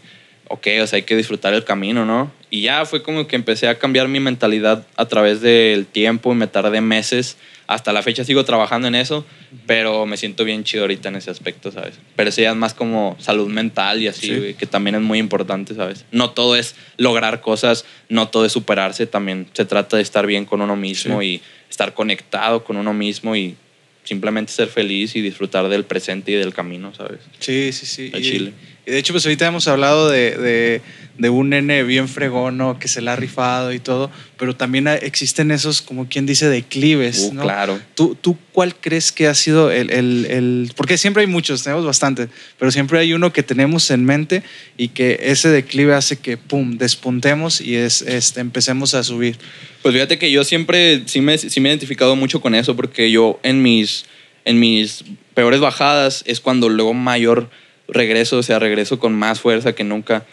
[0.49, 2.31] ok, o sea, hay que disfrutar el camino, ¿no?
[2.49, 6.35] Y ya fue como que empecé a cambiar mi mentalidad a través del tiempo y
[6.35, 7.37] me tardé meses.
[7.65, 9.25] Hasta la fecha sigo trabajando en eso,
[9.65, 11.95] pero me siento bien chido ahorita en ese aspecto, ¿sabes?
[12.15, 15.73] Pero eso ya es más como salud mental y así, que también es muy importante,
[15.73, 16.05] ¿sabes?
[16.11, 20.45] No todo es lograr cosas, no todo es superarse, también se trata de estar bien
[20.45, 23.55] con uno mismo y estar conectado con uno mismo y
[24.03, 27.19] simplemente ser feliz y disfrutar del presente y del camino, ¿sabes?
[27.39, 28.11] Sí, sí, sí.
[28.13, 28.51] Y, Chile.
[28.51, 30.81] y de hecho, pues ahorita hemos hablado de,
[31.17, 35.51] de, un nene bien fregón, Que se la ha rifado y todo, pero también existen
[35.51, 37.43] esos, como quien dice, declives, uh, ¿no?
[37.43, 37.79] Claro.
[37.95, 41.85] ¿Tú, ¿Tú cuál crees que ha sido el, el, el, Porque siempre hay muchos, tenemos
[41.85, 42.27] bastante,
[42.59, 44.43] pero siempre hay uno que tenemos en mente
[44.77, 49.37] y que ese declive hace que, pum, despuntemos y es, este, empecemos a subir.
[49.81, 53.11] Pues fíjate que yo siempre sí me, sí me he identificado mucho con eso porque
[53.11, 54.05] yo en mis,
[54.43, 57.49] en mis peores bajadas es cuando luego mayor
[57.87, 60.25] regreso, o sea, regreso con más fuerza que nunca.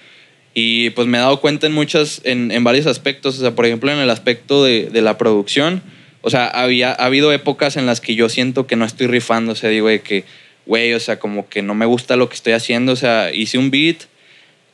[0.54, 3.66] Y pues me he dado cuenta en muchas, en, en varios aspectos, o sea, por
[3.66, 5.80] ejemplo en el aspecto de, de, la producción,
[6.22, 9.52] o sea, había, ha habido épocas en las que yo siento que no estoy rifando,
[9.52, 10.24] o sea, digo de que,
[10.66, 13.58] güey, o sea, como que no me gusta lo que estoy haciendo, o sea, hice
[13.58, 14.06] un beat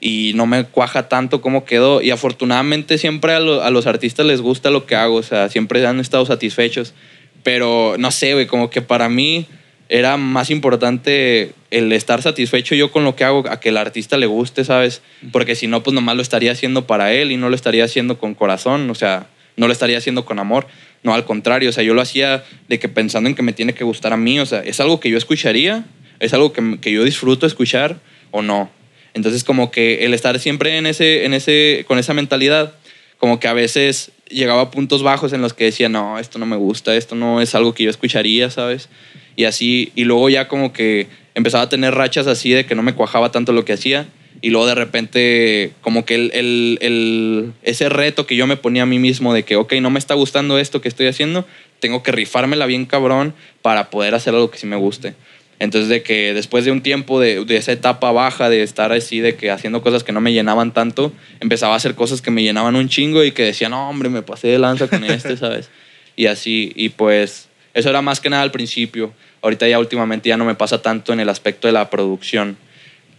[0.00, 2.02] y no me cuaja tanto como quedó.
[2.02, 5.86] Y afortunadamente siempre a, a, los artistas les gusta lo que hago, o sea, siempre
[5.86, 6.94] han estado satisfechos.
[7.42, 9.46] Pero no sé, güey, como que para mí
[9.88, 14.16] era más importante el estar satisfecho yo con lo que hago a que el artista
[14.16, 15.02] le guste, ¿sabes?
[15.32, 18.18] Porque si no, pues nomás lo estaría haciendo para él y no lo estaría haciendo
[18.18, 20.66] con corazón, o sea, no lo estaría haciendo con amor.
[21.02, 23.74] No, al contrario, o sea, yo lo hacía de que pensando en que me tiene
[23.74, 25.84] que gustar a mí, o sea, es algo que yo escucharía,
[26.18, 28.00] es algo que, que yo disfruto escuchar
[28.32, 28.70] o no.
[29.14, 32.74] Entonces, como que el estar siempre en ese, en ese, con esa mentalidad,
[33.18, 36.46] como que a veces llegaba a puntos bajos en los que decía, no, esto no
[36.46, 38.88] me gusta, esto no es algo que yo escucharía, ¿sabes?
[39.36, 42.82] Y así, y luego ya como que empezaba a tener rachas así de que no
[42.82, 44.06] me cuajaba tanto lo que hacía.
[44.42, 48.82] Y luego de repente, como que el, el, el, ese reto que yo me ponía
[48.82, 51.46] a mí mismo de que, ok, no me está gustando esto que estoy haciendo,
[51.80, 55.14] tengo que rifármela bien cabrón para poder hacer algo que sí me guste.
[55.58, 59.20] Entonces, de que después de un tiempo de, de, esa etapa baja, de estar así,
[59.20, 62.42] de que haciendo cosas que no me llenaban tanto, empezaba a hacer cosas que me
[62.42, 65.70] llenaban un chingo y que decía, no, hombre, me pasé de lanza con este, ¿sabes?
[66.14, 69.12] Y así, y pues, eso era más que nada al principio.
[69.42, 72.56] Ahorita ya últimamente ya no me pasa tanto en el aspecto de la producción.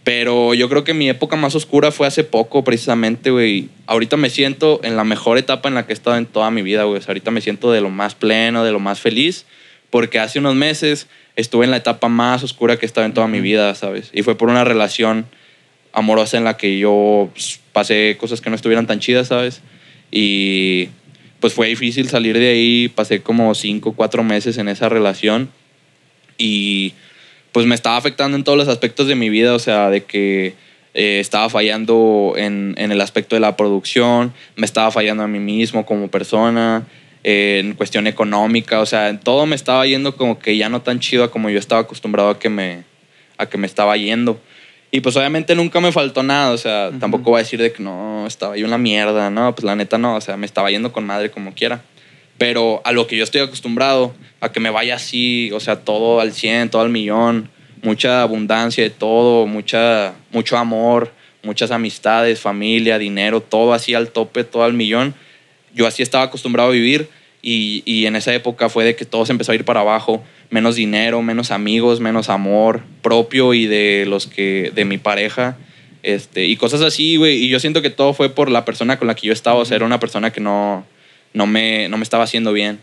[0.02, 3.68] Pero yo creo que mi época más oscura fue hace poco, precisamente, güey.
[3.86, 6.62] Ahorita me siento en la mejor etapa en la que he estado en toda mi
[6.62, 7.00] vida, güey.
[7.06, 9.46] ahorita me siento de lo más pleno, de lo más feliz,
[9.90, 11.06] porque hace unos meses
[11.36, 14.10] estuve en la etapa más oscura que he estado en toda mi vida, ¿sabes?
[14.12, 15.26] Y fue por una relación
[15.92, 19.60] amorosa en la que yo pues, pasé cosas que no estuvieran tan chidas, ¿sabes?
[20.10, 20.88] Y
[21.40, 25.50] pues fue difícil salir de ahí, pasé como cinco, cuatro meses en esa relación
[26.36, 26.94] y
[27.52, 30.54] pues me estaba afectando en todos los aspectos de mi vida, o sea, de que
[30.94, 35.38] eh, estaba fallando en, en, el aspecto de la producción, me estaba fallando a mí
[35.38, 36.86] mismo como persona,
[37.24, 41.00] en cuestión económica, o sea, en todo me estaba yendo como que ya no tan
[41.00, 42.84] chido como yo estaba acostumbrado a que me,
[43.36, 44.40] a que me estaba yendo.
[44.90, 47.82] Y pues obviamente nunca me faltó nada, o sea, tampoco voy a decir de que
[47.82, 50.92] no, estaba yo una mierda, no, pues la neta no, o sea, me estaba yendo
[50.92, 51.82] con madre como quiera.
[52.38, 56.20] Pero a lo que yo estoy acostumbrado, a que me vaya así, o sea, todo
[56.20, 57.50] al 100, todo al millón,
[57.82, 61.12] mucha abundancia de todo, mucha, mucho amor,
[61.42, 65.14] muchas amistades, familia, dinero, todo así al tope, todo al millón
[65.74, 67.08] yo así estaba acostumbrado a vivir
[67.40, 70.24] y, y, en esa época fue de que todo se empezó a ir para abajo,
[70.50, 75.56] menos dinero, menos amigos, menos amor propio y de los que, de mi pareja,
[76.02, 79.06] este, y cosas así, güey, y yo siento que todo fue por la persona con
[79.08, 80.84] la que yo estaba, o sea, era una persona que no,
[81.32, 82.80] no, me, no me estaba haciendo bien,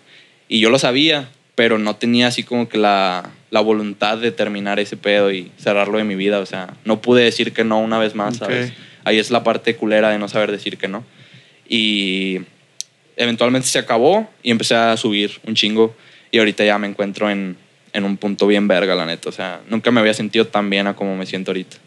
[0.48, 4.80] y yo lo sabía, pero no tenía así como que la, la voluntad de terminar
[4.80, 7.98] ese pedo y cerrarlo de mi vida, o sea, no pude decir que no una
[7.98, 8.74] vez más, ¿sabes?
[9.06, 11.06] Ahí es la parte culera de no saber decir que no.
[11.68, 12.42] Y
[13.18, 15.96] eventualmente se acabó y empecé a subir un chingo
[16.32, 17.58] y ahorita ya me encuentro en,
[17.94, 19.30] en un punto bien verga, la neta.
[19.30, 21.78] O sea, nunca me había sentido tan bien a como me siento ahorita,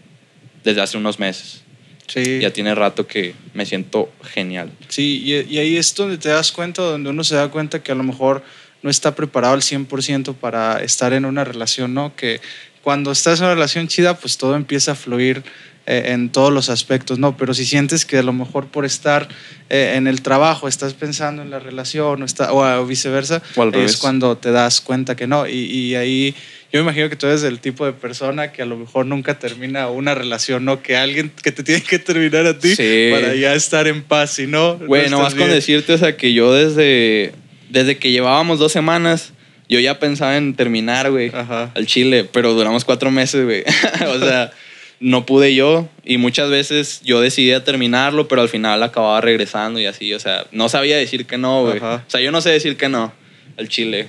[0.65, 1.63] desde hace unos meses.
[2.07, 2.39] Sí.
[2.41, 4.71] Ya tiene rato que me siento genial.
[4.89, 7.93] Sí, y, y ahí es donde te das cuenta, donde uno se da cuenta que
[7.93, 8.43] a lo mejor
[8.83, 12.15] no está preparado al 100% para estar en una relación, ¿no?
[12.17, 12.41] Que
[12.83, 15.43] cuando estás en una relación chida, pues todo empieza a fluir
[15.91, 17.35] eh, en todos los aspectos, ¿no?
[17.39, 19.27] Pero si sientes que a lo mejor por estar
[19.71, 23.41] eh, en el trabajo estás pensando en la relación o, está, o, viceversa,
[23.73, 25.47] es cuando te das cuenta que no.
[25.49, 26.35] Y, ahí
[26.71, 29.39] yo me imagino que tú eres el tipo de persona que a lo mejor nunca
[29.39, 30.83] termina una relación, ¿no?
[30.83, 32.75] Que alguien que te tiene que terminar a ti
[33.11, 34.75] para ya estar en paz, y no.
[34.77, 37.33] Bueno, más con decirte, o sea, que yo desde,
[37.71, 39.33] desde que llevábamos dos semanas,
[39.71, 43.65] yo ya pensaba en terminar, güey, al Chile, pero duramos cuatro meses, güey.
[44.07, 44.53] o sea
[45.01, 49.87] no pude yo y muchas veces yo decidía terminarlo, pero al final acababa regresando y
[49.87, 51.79] así, o sea, no sabía decir que no, güey.
[51.79, 53.13] O sea, yo no sé decir que no
[53.59, 54.09] al chile.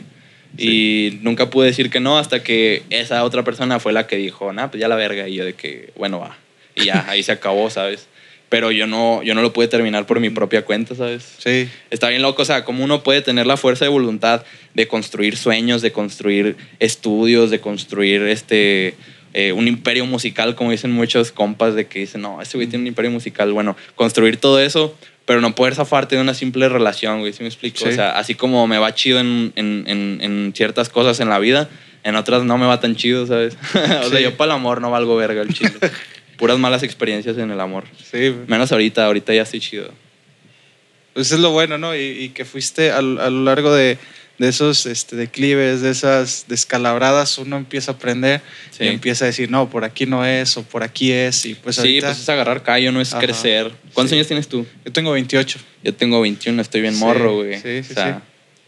[0.58, 4.52] Y nunca pude decir que no hasta que esa otra persona fue la que dijo,
[4.52, 5.28] nah, pues ya la verga.
[5.28, 6.38] Y yo de que, bueno, va.
[6.76, 8.08] Y ya, ahí se acabó, ¿sabes?
[8.50, 11.36] Pero yo no, yo no lo pude terminar por mi propia cuenta, ¿sabes?
[11.38, 11.70] Sí.
[11.92, 15.38] Está bien loco, o sea, como uno puede tener la fuerza de voluntad de construir
[15.38, 18.96] sueños, de construir estudios, de construir este
[19.34, 22.84] eh, un imperio musical, como dicen muchos compas, de que dicen, no, este güey tiene
[22.84, 23.52] un imperio musical.
[23.54, 27.50] Bueno, construir todo eso, pero no poder zafarte de una simple relación, güey, ¿sí me
[27.50, 27.86] explico?
[27.86, 31.70] O sea, así como me va chido en, en, en, ciertas cosas en la vida,
[32.04, 33.56] en otras no me va tan chido, ¿sabes?
[34.04, 35.74] o sea, yo para el amor no valgo verga el chido.
[36.38, 37.84] Puras malas experiencias en el amor.
[38.12, 38.34] Sí.
[38.48, 39.92] Menos ahorita, ahorita ya estoy chido.
[41.14, 41.96] Pues es lo bueno, ¿no?
[41.96, 44.00] Y, y que fuiste a, a lo largo de,
[44.40, 48.42] de esos este, declives, de esas descalabradas, uno empieza a aprender
[48.80, 51.46] y empieza a decir, no, por aquí no es o por aquí es.
[51.46, 53.72] Y pues sí, pues es agarrar callo, no es crecer.
[53.94, 54.66] ¿Cuántos años tienes tú?
[54.86, 55.60] Yo tengo 28.
[55.84, 57.56] Yo tengo 21, estoy bien morro, güey.
[57.56, 58.22] Sí, sí, o sea,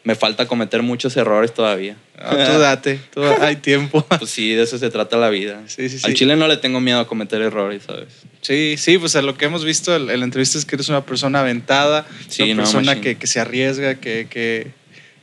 [0.03, 1.95] me falta cometer muchos errores todavía.
[2.17, 4.05] tú date, tú, hay tiempo.
[4.19, 5.61] pues sí, de eso se trata la vida.
[5.67, 8.09] Sí, sí, Al chile no le tengo miedo a cometer errores, ¿sabes?
[8.41, 11.05] Sí, sí, pues a lo que hemos visto en la entrevista es que eres una
[11.05, 12.05] persona aventada,
[12.39, 14.80] una persona que, que, se arriesga, que, que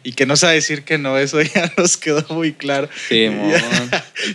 [0.09, 2.89] y que no sabe decir que no, eso ya nos quedó muy claro.
[3.11, 3.53] Sí, en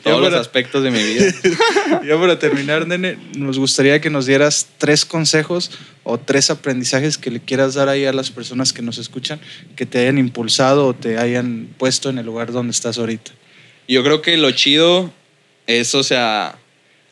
[0.04, 1.34] todos los aspectos de mi vida.
[2.08, 5.72] ya para terminar, nene, nos gustaría que nos dieras tres consejos
[6.04, 9.40] o tres aprendizajes que le quieras dar ahí a las personas que nos escuchan,
[9.76, 13.32] que te hayan impulsado o te hayan puesto en el lugar donde estás ahorita.
[13.88, 15.12] Yo creo que lo chido
[15.66, 16.56] es, o sea,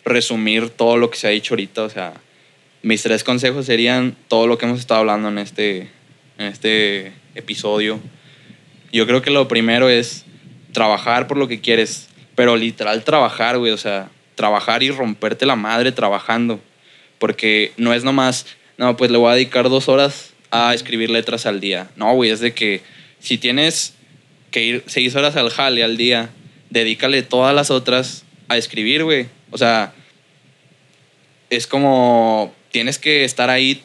[0.06, 2.14] resumir todo lo que se ha dicho ahorita, o sea,
[2.84, 5.90] mis tres consejos serían todo lo que hemos estado hablando en este,
[6.38, 8.00] en este episodio
[8.92, 10.26] yo creo que lo primero es
[10.74, 15.56] trabajar por lo que quieres, pero literal trabajar, güey, o sea, trabajar y romperte la
[15.56, 16.60] madre trabajando,
[17.20, 18.46] porque no es nomás,
[18.78, 21.90] no, pues le voy a dedicar dos horas a escribir letras al día.
[21.96, 22.82] No, güey, es de que
[23.20, 23.94] si tienes
[24.50, 26.30] que ir seis horas al jale al día,
[26.70, 29.28] dedícale todas las otras a escribir, güey.
[29.52, 29.94] O sea,
[31.50, 33.84] es como tienes que estar ahí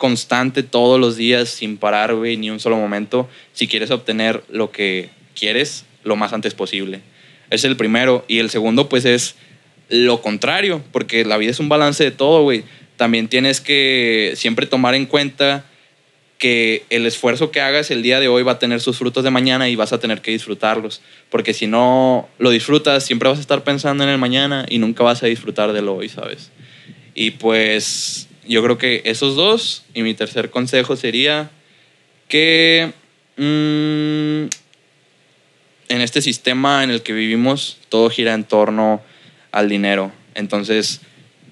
[0.00, 4.72] constante todos los días sin parar, güey, ni un solo momento, si quieres obtener lo
[4.72, 7.02] que quieres lo más antes posible.
[7.50, 8.24] Es el primero.
[8.26, 9.36] Y el segundo, pues, es
[9.90, 12.64] lo contrario, porque la vida es un balance de todo, güey.
[12.96, 15.66] También tienes que siempre tomar en cuenta
[16.38, 19.30] que el esfuerzo que hagas el día de hoy va a tener sus frutos de
[19.30, 21.02] mañana y vas a tener que disfrutarlos.
[21.28, 25.04] Porque si no lo disfrutas, siempre vas a estar pensando en el mañana y nunca
[25.04, 26.50] vas a disfrutar de lo hoy, ¿sabes?
[27.14, 29.84] Y pues yo creo que esos dos.
[29.94, 31.50] Y mi tercer consejo sería
[32.28, 32.92] que
[33.36, 34.48] mm,
[35.88, 39.02] en este sistema en el que vivimos todo gira en torno
[39.52, 40.12] al dinero.
[40.34, 41.00] Entonces,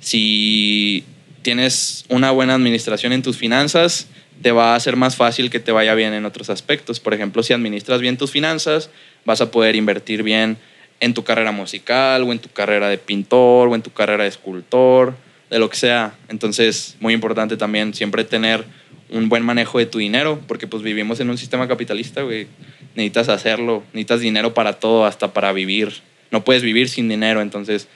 [0.00, 1.04] si
[1.42, 4.06] tienes una buena administración en tus finanzas,
[4.42, 7.00] te va a ser más fácil que te vaya bien en otros aspectos.
[7.00, 8.90] Por ejemplo, si administras bien tus finanzas,
[9.24, 10.56] vas a poder invertir bien
[11.00, 14.28] en tu carrera musical o en tu carrera de pintor o en tu carrera de
[14.28, 15.14] escultor
[15.50, 16.16] de lo que sea.
[16.28, 18.64] Entonces, muy importante también siempre tener
[19.10, 22.46] un buen manejo de tu dinero, porque pues vivimos en un sistema capitalista, güey.
[22.94, 25.92] Necesitas hacerlo, necesitas dinero para todo, hasta para vivir.
[26.30, 27.88] No puedes vivir sin dinero, entonces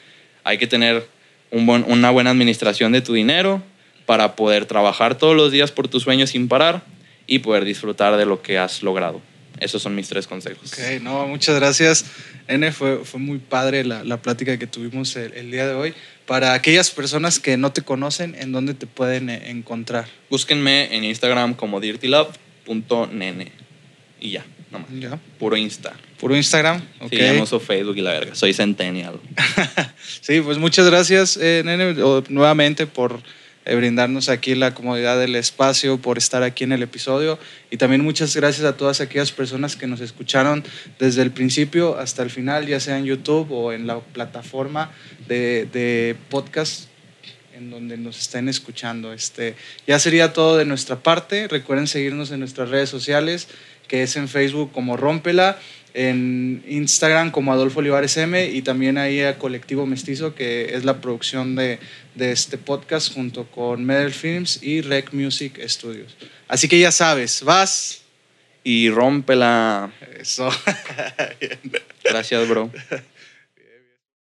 [0.45, 1.07] hay que tener
[1.51, 3.63] un buen, una buena administración de tu dinero
[4.07, 6.83] para poder trabajar todos los días por tus sueños sin parar
[7.27, 9.21] y poder disfrutar de lo que has logrado.
[9.61, 10.73] Esos son mis tres consejos.
[10.73, 12.05] Ok, no, muchas gracias.
[12.49, 15.95] N, fue, fue muy padre la, la plática que tuvimos el, día de hoy.
[16.33, 20.09] Para aquellas personas que no te conocen, ¿en dónde te pueden eh, encontrar?
[20.31, 23.53] Búsquenme en Instagram como dirtylove.nene.
[24.19, 24.89] Y ya, nomás.
[24.99, 25.21] Ya.
[25.39, 25.93] Puro Insta.
[26.19, 26.81] Puro Instagram.
[27.01, 27.19] Okay.
[27.19, 28.35] Sí, ya no uso Facebook y la verga.
[28.35, 29.21] Soy Centennial.
[30.23, 31.95] sí, pues muchas gracias, eh, Nene,
[32.31, 33.21] nuevamente por
[33.65, 37.39] eh, brindarnos aquí la comodidad del espacio, por estar aquí en el episodio.
[37.71, 40.65] Y también muchas gracias a todas aquellas personas que nos escucharon
[40.99, 44.91] desde el principio hasta el final, ya sea en YouTube o en la plataforma
[45.29, 46.87] de, de podcast
[47.55, 49.13] en donde nos estén escuchando.
[49.13, 49.55] Este,
[49.87, 51.49] ya sería todo de nuestra parte.
[51.49, 53.49] Recuerden seguirnos en nuestras redes sociales,
[53.89, 55.59] que es en Facebook como Rómpela
[55.95, 61.01] en Instagram como Adolfo Olivares M y también ahí a Colectivo Mestizo, que es la
[61.01, 61.79] producción de,
[62.15, 66.17] de este podcast junto con Medel Films y Rec Music Studios.
[66.49, 68.03] Así que ya sabes, vas
[68.65, 69.93] y rómpela.
[70.19, 70.51] Eso.
[72.05, 72.71] Gracias, bro.